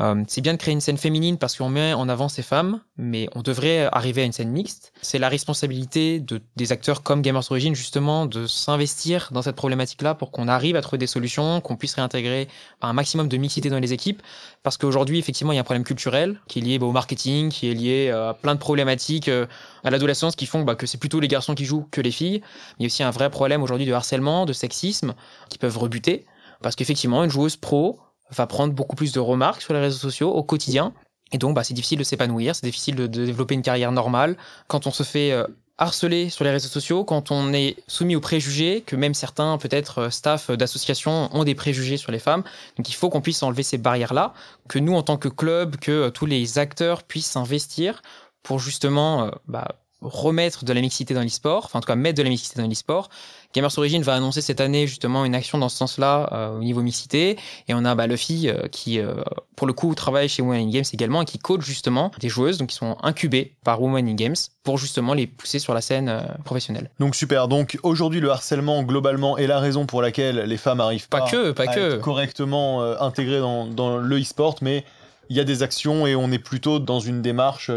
[0.00, 2.80] Euh, c'est bien de créer une scène féminine parce qu'on met en avant ces femmes,
[2.96, 4.92] mais on devrait arriver à une scène mixte.
[5.02, 10.14] C'est la responsabilité de, des acteurs comme Gamers Origin justement de s'investir dans cette problématique-là
[10.14, 12.48] pour qu'on arrive à trouver des solutions, qu'on puisse réintégrer
[12.82, 14.22] un maximum de mixité dans les équipes.
[14.62, 17.50] Parce qu'aujourd'hui, effectivement, il y a un problème culturel qui est lié bah, au marketing,
[17.50, 21.20] qui est lié à plein de problématiques à l'adolescence qui font bah, que c'est plutôt
[21.20, 22.42] les garçons qui jouent que les filles.
[22.78, 25.14] Il y a aussi un vrai problème aujourd'hui de harcèlement, de sexisme
[25.48, 26.26] qui peuvent rebuter.
[26.62, 30.30] Parce qu'effectivement, une joueuse pro va prendre beaucoup plus de remarques sur les réseaux sociaux
[30.30, 30.92] au quotidien.
[31.32, 34.36] Et donc, bah, c'est difficile de s'épanouir, c'est difficile de, développer une carrière normale.
[34.68, 35.46] Quand on se fait euh,
[35.78, 39.98] harceler sur les réseaux sociaux, quand on est soumis aux préjugés, que même certains, peut-être,
[39.98, 42.44] euh, staff d'associations ont des préjugés sur les femmes.
[42.76, 44.32] Donc, il faut qu'on puisse enlever ces barrières-là,
[44.68, 48.02] que nous, en tant que club, que euh, tous les acteurs puissent s'investir
[48.42, 49.68] pour justement bah,
[50.04, 52.68] remettre de la mixité dans l'e-sport, enfin en tout cas mettre de la mixité dans
[52.68, 53.08] l'e-sport.
[53.54, 56.82] Gamers Origin va annoncer cette année justement une action dans ce sens-là euh, au niveau
[56.82, 57.38] mixité.
[57.68, 59.14] Et on a bah, Luffy euh, qui, euh,
[59.54, 62.58] pour le coup, travaille chez Women in Games également et qui coach justement des joueuses
[62.58, 66.26] donc qui sont incubées par Women in Games pour justement les pousser sur la scène
[66.44, 66.90] professionnelle.
[66.98, 67.46] Donc super.
[67.46, 71.52] Donc aujourd'hui, le harcèlement globalement est la raison pour laquelle les femmes arrivent pas, que,
[71.52, 71.94] pas à que.
[71.94, 74.84] Être correctement intégrées dans, dans le e-sport, mais
[75.28, 77.70] il y a des actions et on est plutôt dans une démarche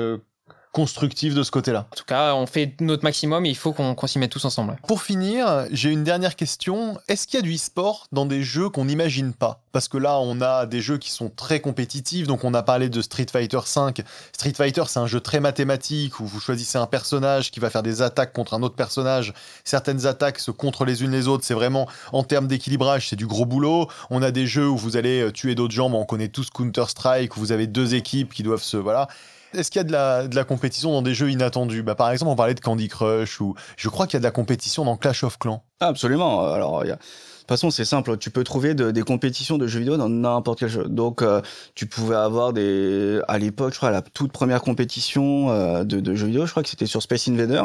[0.71, 1.88] constructive de ce côté-là.
[1.91, 4.77] En tout cas, on fait notre maximum et il faut qu'on s'y mette tous ensemble.
[4.88, 6.99] Pour finir, j'ai une dernière question.
[7.08, 9.62] Est-ce qu'il y a du e-sport dans des jeux qu'on n'imagine pas?
[9.71, 12.27] Parce que là, on a des jeux qui sont très compétitifs.
[12.27, 14.03] Donc, on a parlé de Street Fighter V.
[14.34, 17.84] Street Fighter, c'est un jeu très mathématique où vous choisissez un personnage qui va faire
[17.84, 19.34] des attaques contre un autre personnage.
[19.63, 21.43] Certaines attaques se contre les unes les autres.
[21.43, 23.88] C'est vraiment, en termes d'équilibrage, c'est du gros boulot.
[24.10, 25.91] On a des jeux où vous allez euh, tuer d'autres gens.
[25.91, 28.77] on connaît tous Counter-Strike où vous avez deux équipes qui doivent se.
[28.77, 29.08] Voilà.
[29.53, 31.83] Est-ce qu'il y a de la, de la, compétition dans des jeux inattendus?
[31.83, 34.25] Bah, Par exemple, on parlait de Candy Crush, ou je crois qu'il y a de
[34.25, 35.63] la compétition dans Clash of Clans.
[35.79, 36.51] Absolument.
[36.51, 36.99] Alors, il y a
[37.47, 38.17] toute façon, c'est simple.
[38.17, 40.83] Tu peux trouver des compétitions de jeux vidéo dans n'importe quel jeu.
[40.83, 41.41] Donc, euh,
[41.75, 46.27] tu pouvais avoir des, à l'époque, je crois, la toute première compétition euh, de, jeux
[46.27, 47.63] vidéo, je crois que c'était sur Space Invader.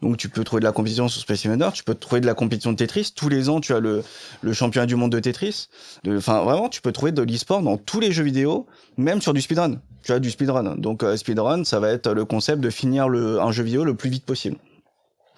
[0.00, 1.68] Donc, tu peux trouver de la compétition sur Space Invader.
[1.74, 3.12] Tu peux trouver de la compétition de Tetris.
[3.14, 4.02] Tous les ans, tu as le,
[4.40, 5.68] le championnat du monde de Tetris.
[6.08, 9.42] Enfin, vraiment, tu peux trouver de l'e-sport dans tous les jeux vidéo, même sur du
[9.42, 9.74] speedrun.
[10.04, 10.76] Tu as du speedrun.
[10.76, 13.94] Donc, euh, speedrun, ça va être le concept de finir le, un jeu vidéo le
[13.94, 14.56] plus vite possible.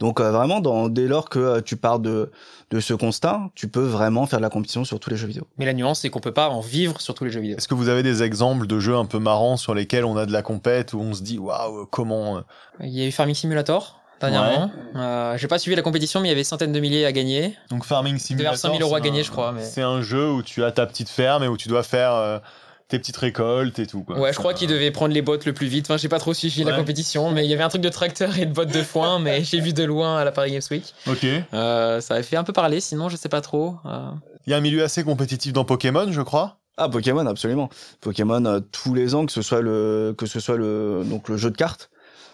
[0.01, 2.33] Donc euh, vraiment, dans, dès lors que euh, tu pars de,
[2.71, 5.47] de ce constat, tu peux vraiment faire de la compétition sur tous les jeux vidéo.
[5.59, 7.59] Mais la nuance, c'est qu'on peut pas en vivre sur tous les jeux vidéo.
[7.59, 10.27] Est-ce que vous avez des exemples de jeux un peu marrants sur lesquels on a
[10.27, 12.41] de la compète, où on se dit waouh, comment euh
[12.81, 14.71] Il y a eu Farming Simulator dernièrement.
[14.97, 17.57] Euh, j'ai pas suivi la compétition, mais il y avait centaines de milliers à gagner.
[17.71, 19.53] Donc Farming Simulator, 100 000 euros à gagner, je crois.
[19.53, 19.65] Mais...
[19.65, 22.41] C'est un jeu où tu as ta petite ferme et où tu dois faire
[22.91, 24.03] tes petites récoltes et tout.
[24.03, 24.19] Quoi.
[24.19, 25.87] Ouais, je crois qu'il devait prendre les bottes le plus vite.
[25.87, 28.39] Enfin, j'ai pas trop suivi la compétition, mais il y avait un truc de tracteur
[28.39, 30.95] et de bottes de foin, mais j'ai vu de loin à la Paris Games Week.
[31.07, 31.25] Ok.
[31.55, 33.77] Euh, ça avait fait un peu parler, sinon je sais pas trop.
[33.87, 34.11] Euh.
[34.47, 36.59] Il y a un milieu assez compétitif dans Pokémon, je crois.
[36.77, 37.69] Ah Pokémon absolument.
[38.01, 41.37] Pokémon euh, tous les ans que ce soit le que ce soit le donc le
[41.37, 41.91] jeu de cartes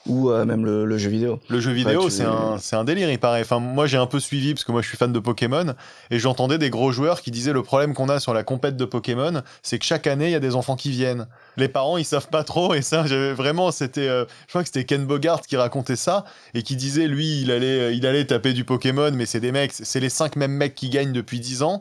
[0.06, 1.40] ou euh, même le, jeu vidéo.
[1.48, 3.40] Le jeu vidéo, c'est un, un, délire, il paraît.
[3.40, 5.74] Enfin, moi, j'ai un peu suivi, parce que moi, je suis fan de Pokémon,
[6.10, 8.84] et j'entendais des gros joueurs qui disaient le problème qu'on a sur la compète de
[8.84, 11.26] Pokémon, c'est que chaque année, il y a des enfants qui viennent.
[11.56, 14.84] Les parents, ils savent pas trop, et ça, vraiment, c'était, euh, je crois que c'était
[14.84, 18.52] Ken Bogart qui racontait ça, et qui disait, lui, il allait, euh, il allait taper
[18.52, 21.62] du Pokémon, mais c'est des mecs, c'est les cinq mêmes mecs qui gagnent depuis 10
[21.62, 21.80] ans.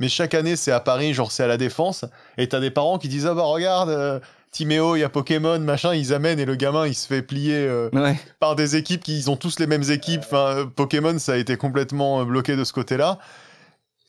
[0.00, 2.04] Mais chaque année, c'est à Paris, genre c'est à la Défense,
[2.36, 4.20] et t'as des parents qui disent, ah bah regarde,
[4.54, 7.56] Timéo, il y a Pokémon, machin, ils amènent et le gamin il se fait plier
[7.56, 8.16] euh, Ouais.
[8.38, 10.22] par des équipes qui ils ont tous les mêmes équipes.
[10.24, 13.18] Enfin, Pokémon ça a été complètement euh, bloqué de ce côté-là.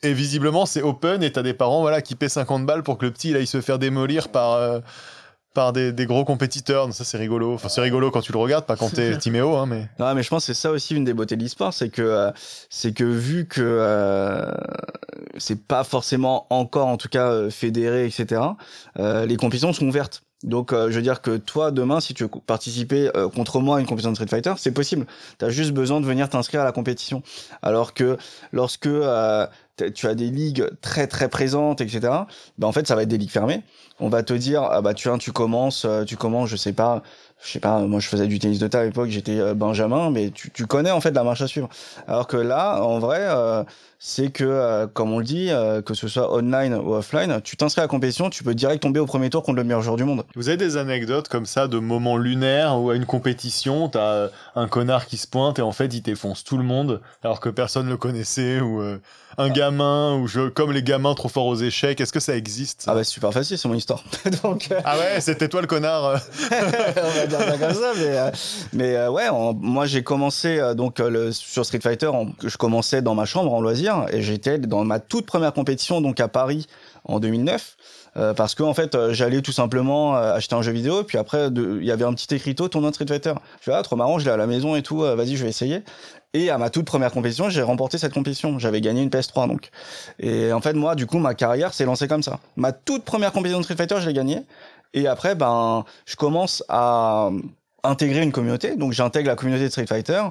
[0.04, 3.06] Et visiblement c'est open et t'as des parents voilà qui paient 50 balles pour que
[3.08, 4.80] le petit il aille se faire démolir par euh,
[5.56, 6.86] par des, des gros compétiteurs.
[6.86, 7.54] Donc ça c'est rigolo.
[7.56, 9.88] Enfin c'est rigolo quand tu le regardes, pas quand t'es Timéo, hein, mais.
[9.98, 12.02] Non, mais je pense que c'est ça aussi une des beautés de l'e-sport, c'est que
[12.04, 12.32] euh,
[12.70, 14.52] c'est que vu que euh,
[15.38, 18.42] c'est pas forcément encore, en tout cas, fédéré, etc.
[19.00, 20.22] euh, les compétitions sont ouvertes.
[20.46, 23.78] Donc, euh, je veux dire que toi, demain, si tu veux participer euh, contre moi
[23.78, 25.08] à une compétition de Street Fighter, c'est possible.
[25.40, 27.24] Tu as juste besoin de venir t'inscrire à la compétition.
[27.64, 28.18] Alors que
[28.52, 29.48] lorsque euh,
[29.96, 32.00] tu as des ligues très très présentes, etc.
[32.60, 33.64] Ben en fait, ça va être des ligues fermées.
[34.00, 37.02] On va te dire, ah bah tu, tu commences, tu commences, je sais pas,
[37.44, 40.32] je sais pas, moi je faisais du tennis de table à l'époque, j'étais Benjamin, mais
[40.32, 41.70] tu, tu connais en fait la marche à suivre.
[42.08, 43.26] Alors que là, en vrai,
[44.00, 47.58] c'est que, euh, comme on le dit, euh, que ce soit online ou offline, tu
[47.58, 49.96] t'inscris à la compétition, tu peux direct tomber au premier tour contre le meilleur joueur
[49.96, 50.24] du monde.
[50.36, 54.28] Vous avez des anecdotes comme ça de moments lunaires où à une compétition, t'as euh,
[54.56, 57.50] un connard qui se pointe et en fait il défonce tout le monde alors que
[57.50, 59.00] personne le connaissait ou euh,
[59.38, 62.00] un gamin ou je, comme les gamins trop forts aux échecs.
[62.00, 62.92] Est-ce que ça existe ça?
[62.92, 64.04] Ah bah c'est super facile, c'est mon histoire.
[64.44, 66.22] Donc, euh, Ah ouais, c'était toi le connard.
[66.52, 68.32] on va dire ça comme ça, mais, euh,
[68.74, 72.28] mais euh, ouais, en- moi j'ai commencé euh, donc euh, le, sur Street Fighter, en-
[72.44, 76.19] je commençais dans ma chambre en loisir et j'étais dans ma toute première compétition donc
[76.19, 76.67] à Paris
[77.04, 77.78] en 2009.
[78.17, 81.17] euh, parce que en fait euh, j'allais tout simplement euh, acheter un jeu vidéo puis
[81.17, 83.34] après il y avait un petit écriteau tournoi de Street Fighter.
[83.60, 85.50] Je fais ah trop marrant je l'ai à la maison et tout vas-y je vais
[85.50, 85.84] essayer.
[86.34, 88.60] Et à ma toute première compétition j'ai remporté cette compétition.
[88.60, 89.69] J'avais gagné une PS3 donc.
[90.19, 92.39] Et en fait moi du coup ma carrière s'est lancée comme ça.
[92.56, 94.43] Ma toute première compétition de Street Fighter je l'ai gagnée.
[94.95, 97.30] Et après, ben, je commence à
[97.88, 98.76] intégrer une communauté.
[98.76, 100.24] Donc, j'intègre la communauté de Street Fighter,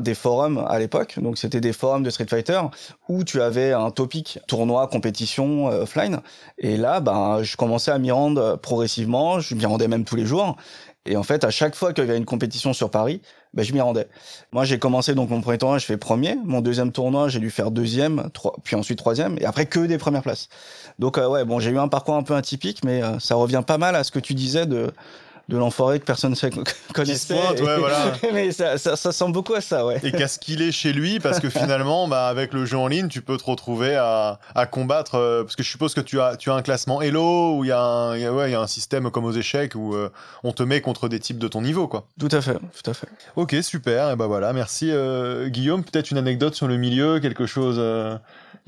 [0.00, 1.18] des forums à l'époque.
[1.18, 2.60] Donc, c'était des forums de Street Fighter
[3.08, 6.20] où tu avais un topic tournoi, compétition euh, offline.
[6.58, 9.40] Et là, ben, je commençais à m'y rendre progressivement.
[9.40, 10.56] Je m'y rendais même tous les jours.
[11.06, 13.20] Et en fait, à chaque fois qu'il y avait une compétition sur Paris,
[13.52, 14.08] ben, je m'y rendais.
[14.52, 16.36] Moi, j'ai commencé donc mon premier tournoi, je fais premier.
[16.44, 19.98] Mon deuxième tournoi, j'ai dû faire deuxième, trois, puis ensuite troisième, et après que des
[19.98, 20.48] premières places.
[20.98, 23.62] Donc euh, ouais, bon, j'ai eu un parcours un peu atypique, mais euh, ça revient
[23.66, 24.92] pas mal à ce que tu disais de
[25.48, 27.34] de l'enfoiré que personne ne connaissait.
[27.34, 28.12] pointe, ouais, voilà.
[28.32, 30.00] mais ça, ça, ça ressemble beaucoup à ça, ouais.
[30.02, 32.86] Et qu'à ce qu'il est chez lui, parce que finalement, bah, avec le jeu en
[32.86, 35.16] ligne, tu peux te retrouver à, à combattre.
[35.16, 37.68] euh, parce que je suppose que tu as, tu as un classement Hello, où il
[37.68, 39.74] y, a un- il y a- ouais, il y a un système comme aux échecs
[39.74, 40.10] où euh,
[40.44, 42.06] on te met contre des types de ton niveau, quoi.
[42.18, 43.08] Tout à fait, tout à fait.
[43.36, 44.10] Ok, super.
[44.10, 45.84] Et bah voilà, merci euh, Guillaume.
[45.84, 47.76] Peut-être une anecdote sur le milieu, quelque chose,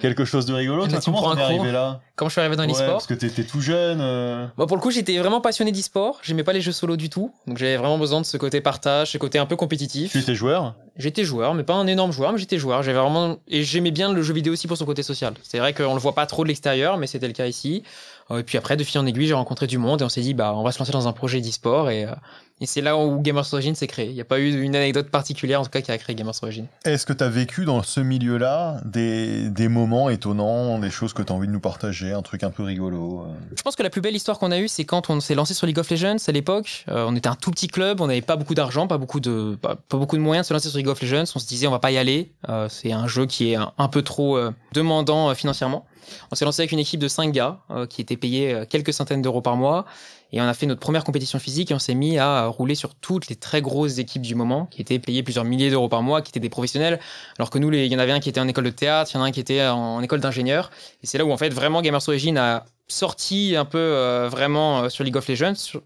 [0.00, 0.82] quelque chose de rigolo.
[0.84, 3.06] Là, Toi, comment t'en es arrivé là Comment je suis arrivé dans Ouais, l'e-sport Parce
[3.06, 3.98] que t'étais tout jeune.
[4.00, 4.46] euh.
[4.56, 6.18] Moi, pour le coup, j'étais vraiment passionné d'e-sport.
[6.22, 7.32] J'aimais pas les jeux solo du tout.
[7.46, 10.12] Donc, j'avais vraiment besoin de ce côté partage, ce côté un peu compétitif.
[10.12, 10.74] Tu étais joueur?
[10.96, 12.82] J'étais joueur, mais pas un énorme joueur, mais j'étais joueur.
[12.82, 15.34] J'avais vraiment et j'aimais bien le jeu vidéo aussi pour son côté social.
[15.42, 17.82] C'est vrai qu'on le voit pas trop de l'extérieur, mais c'était le cas ici.
[18.30, 20.20] Euh, Et puis après, de fil en aiguille, j'ai rencontré du monde et on s'est
[20.20, 22.14] dit, bah, on va se lancer dans un projet d'e-sport et, euh,
[22.60, 24.06] et c'est là où Gamers Origin s'est créé.
[24.06, 26.34] Il n'y a pas eu une anecdote particulière en tout cas qui a créé Gamers
[26.42, 26.66] Origin.
[26.84, 31.22] Est-ce que tu as vécu dans ce milieu-là des, des moments étonnants, des choses que
[31.22, 33.34] tu as envie de nous partager, un truc un peu rigolo euh?
[33.56, 35.52] Je pense que la plus belle histoire qu'on a eue, c'est quand on s'est lancé
[35.54, 36.84] sur League of Legends à l'époque.
[36.88, 39.56] Euh, on était un tout petit club, on n'avait pas beaucoup d'argent, pas beaucoup de,
[39.60, 41.24] pas, pas beaucoup de moyens de se lancer sur League of Legends.
[41.34, 42.32] On se disait, on va pas y aller.
[42.48, 45.84] Euh, c'est un jeu qui est un, un peu trop euh, demandant euh, financièrement.
[46.30, 48.92] On s'est lancé avec une équipe de 5 gars euh, qui étaient payés euh, quelques
[48.92, 49.84] centaines d'euros par mois.
[50.32, 52.94] Et on a fait notre première compétition physique et on s'est mis à rouler sur
[52.94, 56.20] toutes les très grosses équipes du moment qui étaient payées plusieurs milliers d'euros par mois,
[56.20, 56.98] qui étaient des professionnels.
[57.38, 59.18] Alors que nous, il y en avait un qui était en école de théâtre, il
[59.18, 60.70] y en a un qui était en école d'ingénieur.
[61.02, 64.90] Et c'est là où en fait vraiment Gamers Origin a sorti un peu euh, vraiment
[64.90, 65.80] sur League of Legends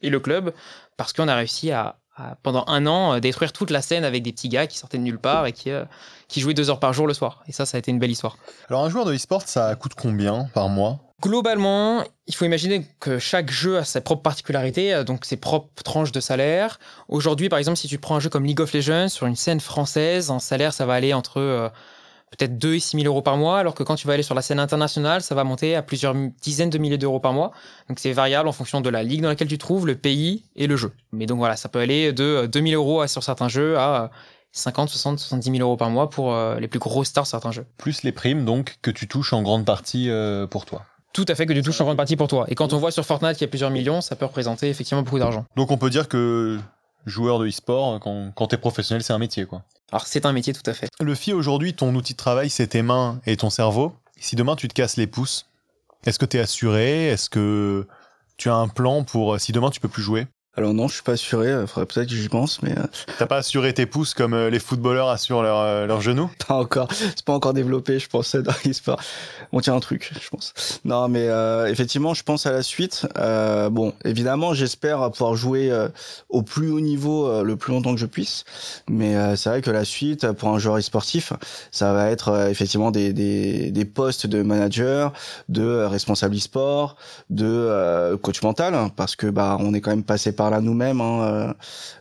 [0.00, 0.52] et le club
[0.96, 1.96] parce qu'on a réussi à,
[2.42, 5.02] pendant un an euh, détruire toute la scène avec des petits gars qui sortaient de
[5.02, 5.84] nulle part et qui, euh,
[6.28, 7.42] qui jouaient deux heures par jour le soir.
[7.48, 8.36] Et ça, ça a été une belle histoire.
[8.68, 10.98] Alors un joueur de e-sport, ça coûte combien par mois?
[11.22, 15.82] Globalement, il faut imaginer que chaque jeu a sa propre particularité, euh, donc ses propres
[15.82, 16.78] tranches de salaire.
[17.08, 19.60] Aujourd'hui, par exemple, si tu prends un jeu comme League of Legends sur une scène
[19.60, 21.70] française, en salaire, ça va aller entre
[22.32, 24.34] peut-être 2 et 6 000 euros par mois, alors que quand tu vas aller sur
[24.34, 27.52] la scène internationale, ça va monter à plusieurs dizaines de milliers d'euros par mois.
[27.88, 30.44] Donc c'est variable en fonction de la ligue dans laquelle tu te trouves, le pays
[30.56, 30.92] et le jeu.
[31.12, 34.10] Mais donc voilà, ça peut aller de 2 000 euros sur certains jeux à
[34.52, 37.52] 50, 60, 70 000 euros par mois pour euh, les plus grosses stars sur certains
[37.52, 37.66] jeux.
[37.78, 40.82] Plus les primes, donc, que tu touches en grande partie euh, pour toi.
[41.12, 42.46] Tout à fait que tu touches en grande partie pour toi.
[42.48, 45.02] Et quand on voit sur Fortnite qu'il y a plusieurs millions, ça peut représenter effectivement
[45.02, 45.44] beaucoup d'argent.
[45.56, 46.58] Donc on peut dire que
[47.06, 49.62] joueur de e-sport, quand, quand t'es professionnel, c'est un métier, quoi.
[49.90, 50.88] Alors c'est un métier tout à fait.
[51.00, 53.94] Le FI aujourd'hui, ton outil de travail, c'est tes mains et ton cerveau.
[54.18, 55.50] Si demain tu te casses les pouces,
[56.06, 57.08] est-ce que t'es assuré?
[57.08, 57.86] Est-ce que
[58.38, 60.26] tu as un plan pour si demain tu peux plus jouer?
[60.54, 61.50] Alors non, je suis pas assuré.
[61.62, 62.82] Il faudrait peut-être que j'y pense, mais euh,
[63.18, 66.30] T'as pas assuré tes pouces comme euh, les footballeurs assurent leurs euh, leurs genoux?
[66.46, 66.88] Pas encore.
[66.92, 69.00] C'est pas encore développé, je pense, dans l'e-sport.
[69.52, 70.52] On tient un truc, je pense.
[70.84, 73.06] Non, mais euh, effectivement, je pense à la suite.
[73.16, 75.88] Euh, bon, évidemment, j'espère pouvoir jouer euh,
[76.28, 78.44] au plus haut niveau euh, le plus longtemps que je puisse.
[78.90, 81.32] Mais euh, c'est vrai que la suite, pour un joueur e-sportif,
[81.70, 85.14] ça va être euh, effectivement des, des, des postes de manager,
[85.48, 86.96] de euh, responsable e-sport,
[87.30, 91.00] de euh, coach mental, parce que bah on est quand même passé par là nous-mêmes
[91.00, 91.52] hein, euh,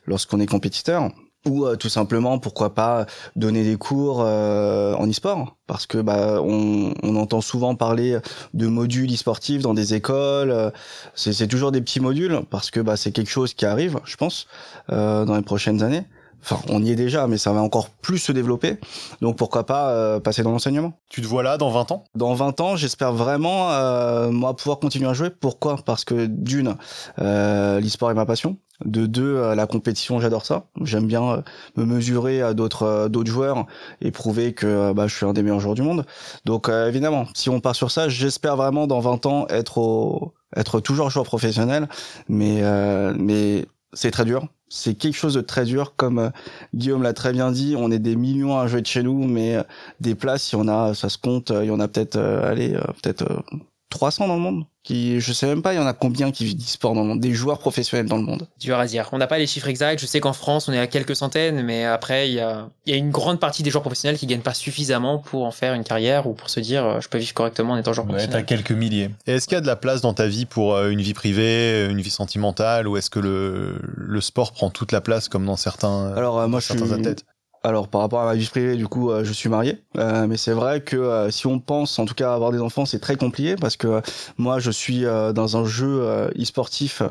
[0.05, 1.09] lorsqu'on est compétiteur
[1.45, 6.39] ou euh, tout simplement pourquoi pas donner des cours euh, en e-sport parce que bah
[6.41, 8.19] on, on entend souvent parler
[8.53, 10.69] de modules e-sportifs dans des écoles euh,
[11.15, 14.17] c'est c'est toujours des petits modules parce que bah c'est quelque chose qui arrive je
[14.17, 14.47] pense
[14.91, 16.05] euh, dans les prochaines années
[16.43, 18.79] enfin on y est déjà mais ça va encore plus se développer
[19.21, 20.93] donc pourquoi pas euh, passer dans l'enseignement?
[21.09, 22.03] Tu te vois là dans 20 ans?
[22.15, 25.29] Dans 20 ans, j'espère vraiment euh, moi pouvoir continuer à jouer.
[25.29, 25.77] Pourquoi?
[25.85, 26.75] Parce que d'une,
[27.19, 28.57] euh, l'e-sport est ma passion.
[28.83, 30.65] De deux, euh, la compétition, j'adore ça.
[30.81, 31.43] J'aime bien
[31.75, 33.65] me mesurer à d'autres d'autres joueurs
[34.01, 36.05] et prouver que bah, je suis un des meilleurs joueurs du monde.
[36.45, 40.33] Donc euh, évidemment, si on part sur ça, j'espère vraiment dans 20 ans être au
[40.55, 41.87] être toujours joueur professionnel,
[42.27, 44.47] mais euh, mais c'est très dur.
[44.74, 46.30] C'est quelque chose de très dur, comme euh,
[46.74, 47.76] Guillaume l'a très bien dit.
[47.78, 49.63] On est des millions à jouer de chez nous, mais euh,
[49.99, 51.51] des places, il y en a, ça se compte.
[51.51, 52.72] euh, Il y en a peut-être, allez,
[53.03, 53.43] peut-être
[53.91, 54.65] 300 dans le monde.
[54.83, 57.07] Qui, je sais même pas, il y en a combien qui vivent d'e-sport dans le
[57.09, 58.47] monde, des joueurs professionnels dans le monde.
[58.59, 59.07] Dur à dire.
[59.11, 60.01] On n'a pas les chiffres exacts.
[60.01, 62.91] Je sais qu'en France, on est à quelques centaines, mais après, il y a, il
[62.91, 65.75] y a une grande partie des joueurs professionnels qui gagnent pas suffisamment pour en faire
[65.75, 68.13] une carrière ou pour se dire, euh, je peux vivre correctement en étant joueur Ouais,
[68.13, 68.45] t'as professionnel.
[68.47, 69.11] quelques milliers.
[69.27, 71.13] Et est-ce qu'il y a de la place dans ta vie pour euh, une vie
[71.13, 75.45] privée, une vie sentimentale, ou est-ce que le, le sport prend toute la place comme
[75.45, 77.23] dans certains, Alors euh, moi, je certains suis, athlètes?
[77.64, 80.38] Alors par rapport à ma vie privée, du coup, euh, je suis marié, Euh, mais
[80.38, 83.18] c'est vrai que euh, si on pense, en tout cas, avoir des enfants, c'est très
[83.18, 84.01] compliqué parce que
[84.38, 87.03] moi, je suis euh, dans un jeu e-sportif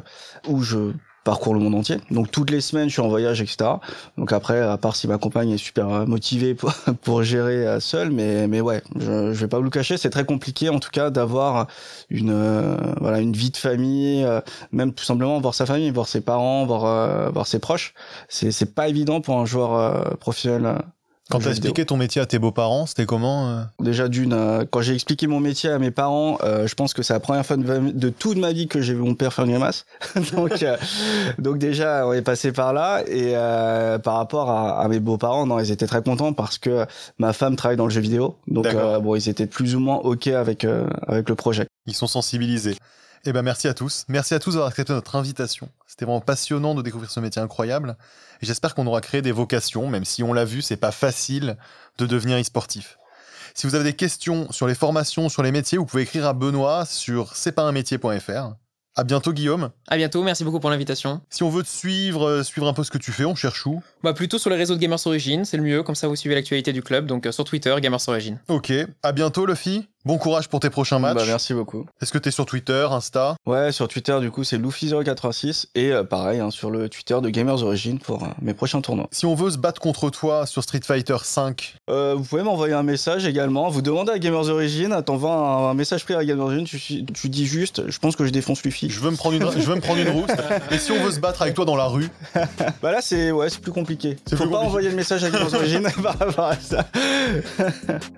[0.48, 0.92] où je
[1.24, 1.98] parcours le monde entier.
[2.10, 3.70] Donc toutes les semaines, je suis en voyage, etc.
[4.16, 7.80] Donc après, à part si ma compagne est super euh, motivée pour, pour gérer euh,
[7.80, 10.78] seule, mais mais ouais, je, je vais pas vous le cacher, c'est très compliqué en
[10.80, 11.66] tout cas d'avoir
[12.08, 14.26] une euh, voilà une vie de famille,
[14.72, 17.94] même tout simplement voir sa famille, voir ses parents, voir voir ses proches.
[18.28, 20.78] C'est c'est pas évident pour un joueur professionnel.
[21.30, 24.82] Quand t'as expliqué ton métier à tes beaux-parents, c'était comment euh Déjà d'une, euh, quand
[24.82, 27.56] j'ai expliqué mon métier à mes parents, euh, je pense que c'est la première fois
[27.56, 29.86] de, toute ma vie que j'ai vu mon père faire une grimace.
[30.34, 30.76] donc, euh,
[31.38, 33.02] donc déjà, on est passé par là.
[33.06, 33.32] Et
[34.02, 36.84] par rapport à, à mes beaux-parents, non, ils étaient très contents parce que
[37.18, 38.36] ma femme travaille dans le jeu vidéo.
[38.48, 38.66] Donc
[39.02, 40.66] bon, ils étaient plus ou moins ok avec
[41.06, 41.66] avec le projet.
[41.86, 42.76] Ils sont sensibilisés.
[43.26, 44.06] Eh ben merci à tous.
[44.08, 45.68] Merci à tous d'avoir accepté notre invitation.
[45.86, 47.96] C'était vraiment passionnant de découvrir ce métier incroyable.
[48.40, 51.58] Et j'espère qu'on aura créé des vocations, même si on l'a vu, c'est pas facile
[51.98, 52.96] de devenir e-sportif.
[53.54, 56.32] Si vous avez des questions sur les formations, sur les métiers, vous pouvez écrire à
[56.32, 58.54] Benoît sur c'est pas un métier.fr.
[58.96, 59.70] À bientôt Guillaume.
[59.88, 60.22] À bientôt.
[60.22, 61.20] Merci beaucoup pour l'invitation.
[61.30, 63.64] Si on veut te suivre, euh, suivre un peu ce que tu fais, on cherche
[63.64, 63.80] où?
[64.02, 65.82] Bah, plutôt sur les réseaux de Gamers Origin, c'est le mieux.
[65.84, 67.06] Comme ça, vous suivez l'actualité du club.
[67.06, 68.38] Donc, euh, sur Twitter, Gamers Origin.
[68.48, 68.72] Ok.
[69.02, 69.86] À bientôt Luffy.
[70.06, 71.14] Bon courage pour tes prochains matchs.
[71.16, 71.84] Bah, merci beaucoup.
[72.00, 73.36] Est-ce que t'es sur Twitter, Insta?
[73.44, 77.28] Ouais, sur Twitter, du coup, c'est Luffy086 et euh, pareil hein, sur le Twitter de
[77.28, 79.08] Gamers Origin pour euh, mes prochains tournois.
[79.10, 82.72] Si on veut se battre contre toi sur Street Fighter 5, Euh, vous pouvez m'envoyer
[82.72, 83.68] un message également.
[83.68, 87.28] Vous demandez à Gamers Origin, t'envoies un, un message privé à Gamers Origin, tu, tu
[87.28, 88.88] dis juste, je pense que je défonce Luffy.
[88.88, 90.30] je veux me prendre une, je veux me prendre une rousse.
[90.70, 92.08] Et si on veut se battre avec toi dans la rue,
[92.82, 94.16] Bah là, c'est ouais, c'est plus compliqué.
[94.30, 94.66] Faut plus pas compliqué.
[94.66, 96.86] envoyer le message à Gamers Origin par rapport à ça.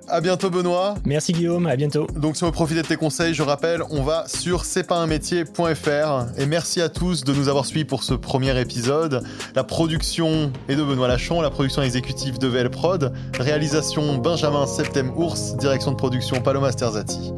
[0.09, 0.95] à bientôt Benoît.
[1.05, 2.07] Merci Guillaume, bientôt.
[2.15, 4.97] Donc si on veut profiter de tes conseils, je rappelle, on va sur c'est pas
[4.97, 9.23] un métier.fr et merci à tous de nous avoir suivis pour ce premier épisode.
[9.55, 15.11] La production est de Benoît Lachon, la production exécutive de VL Prod, réalisation Benjamin Septem
[15.17, 17.33] Ours, direction de production Paloma Sterzati.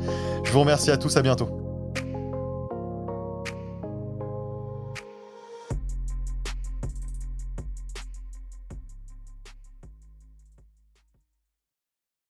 [0.45, 1.74] Je vous remercie à tous, à bientôt.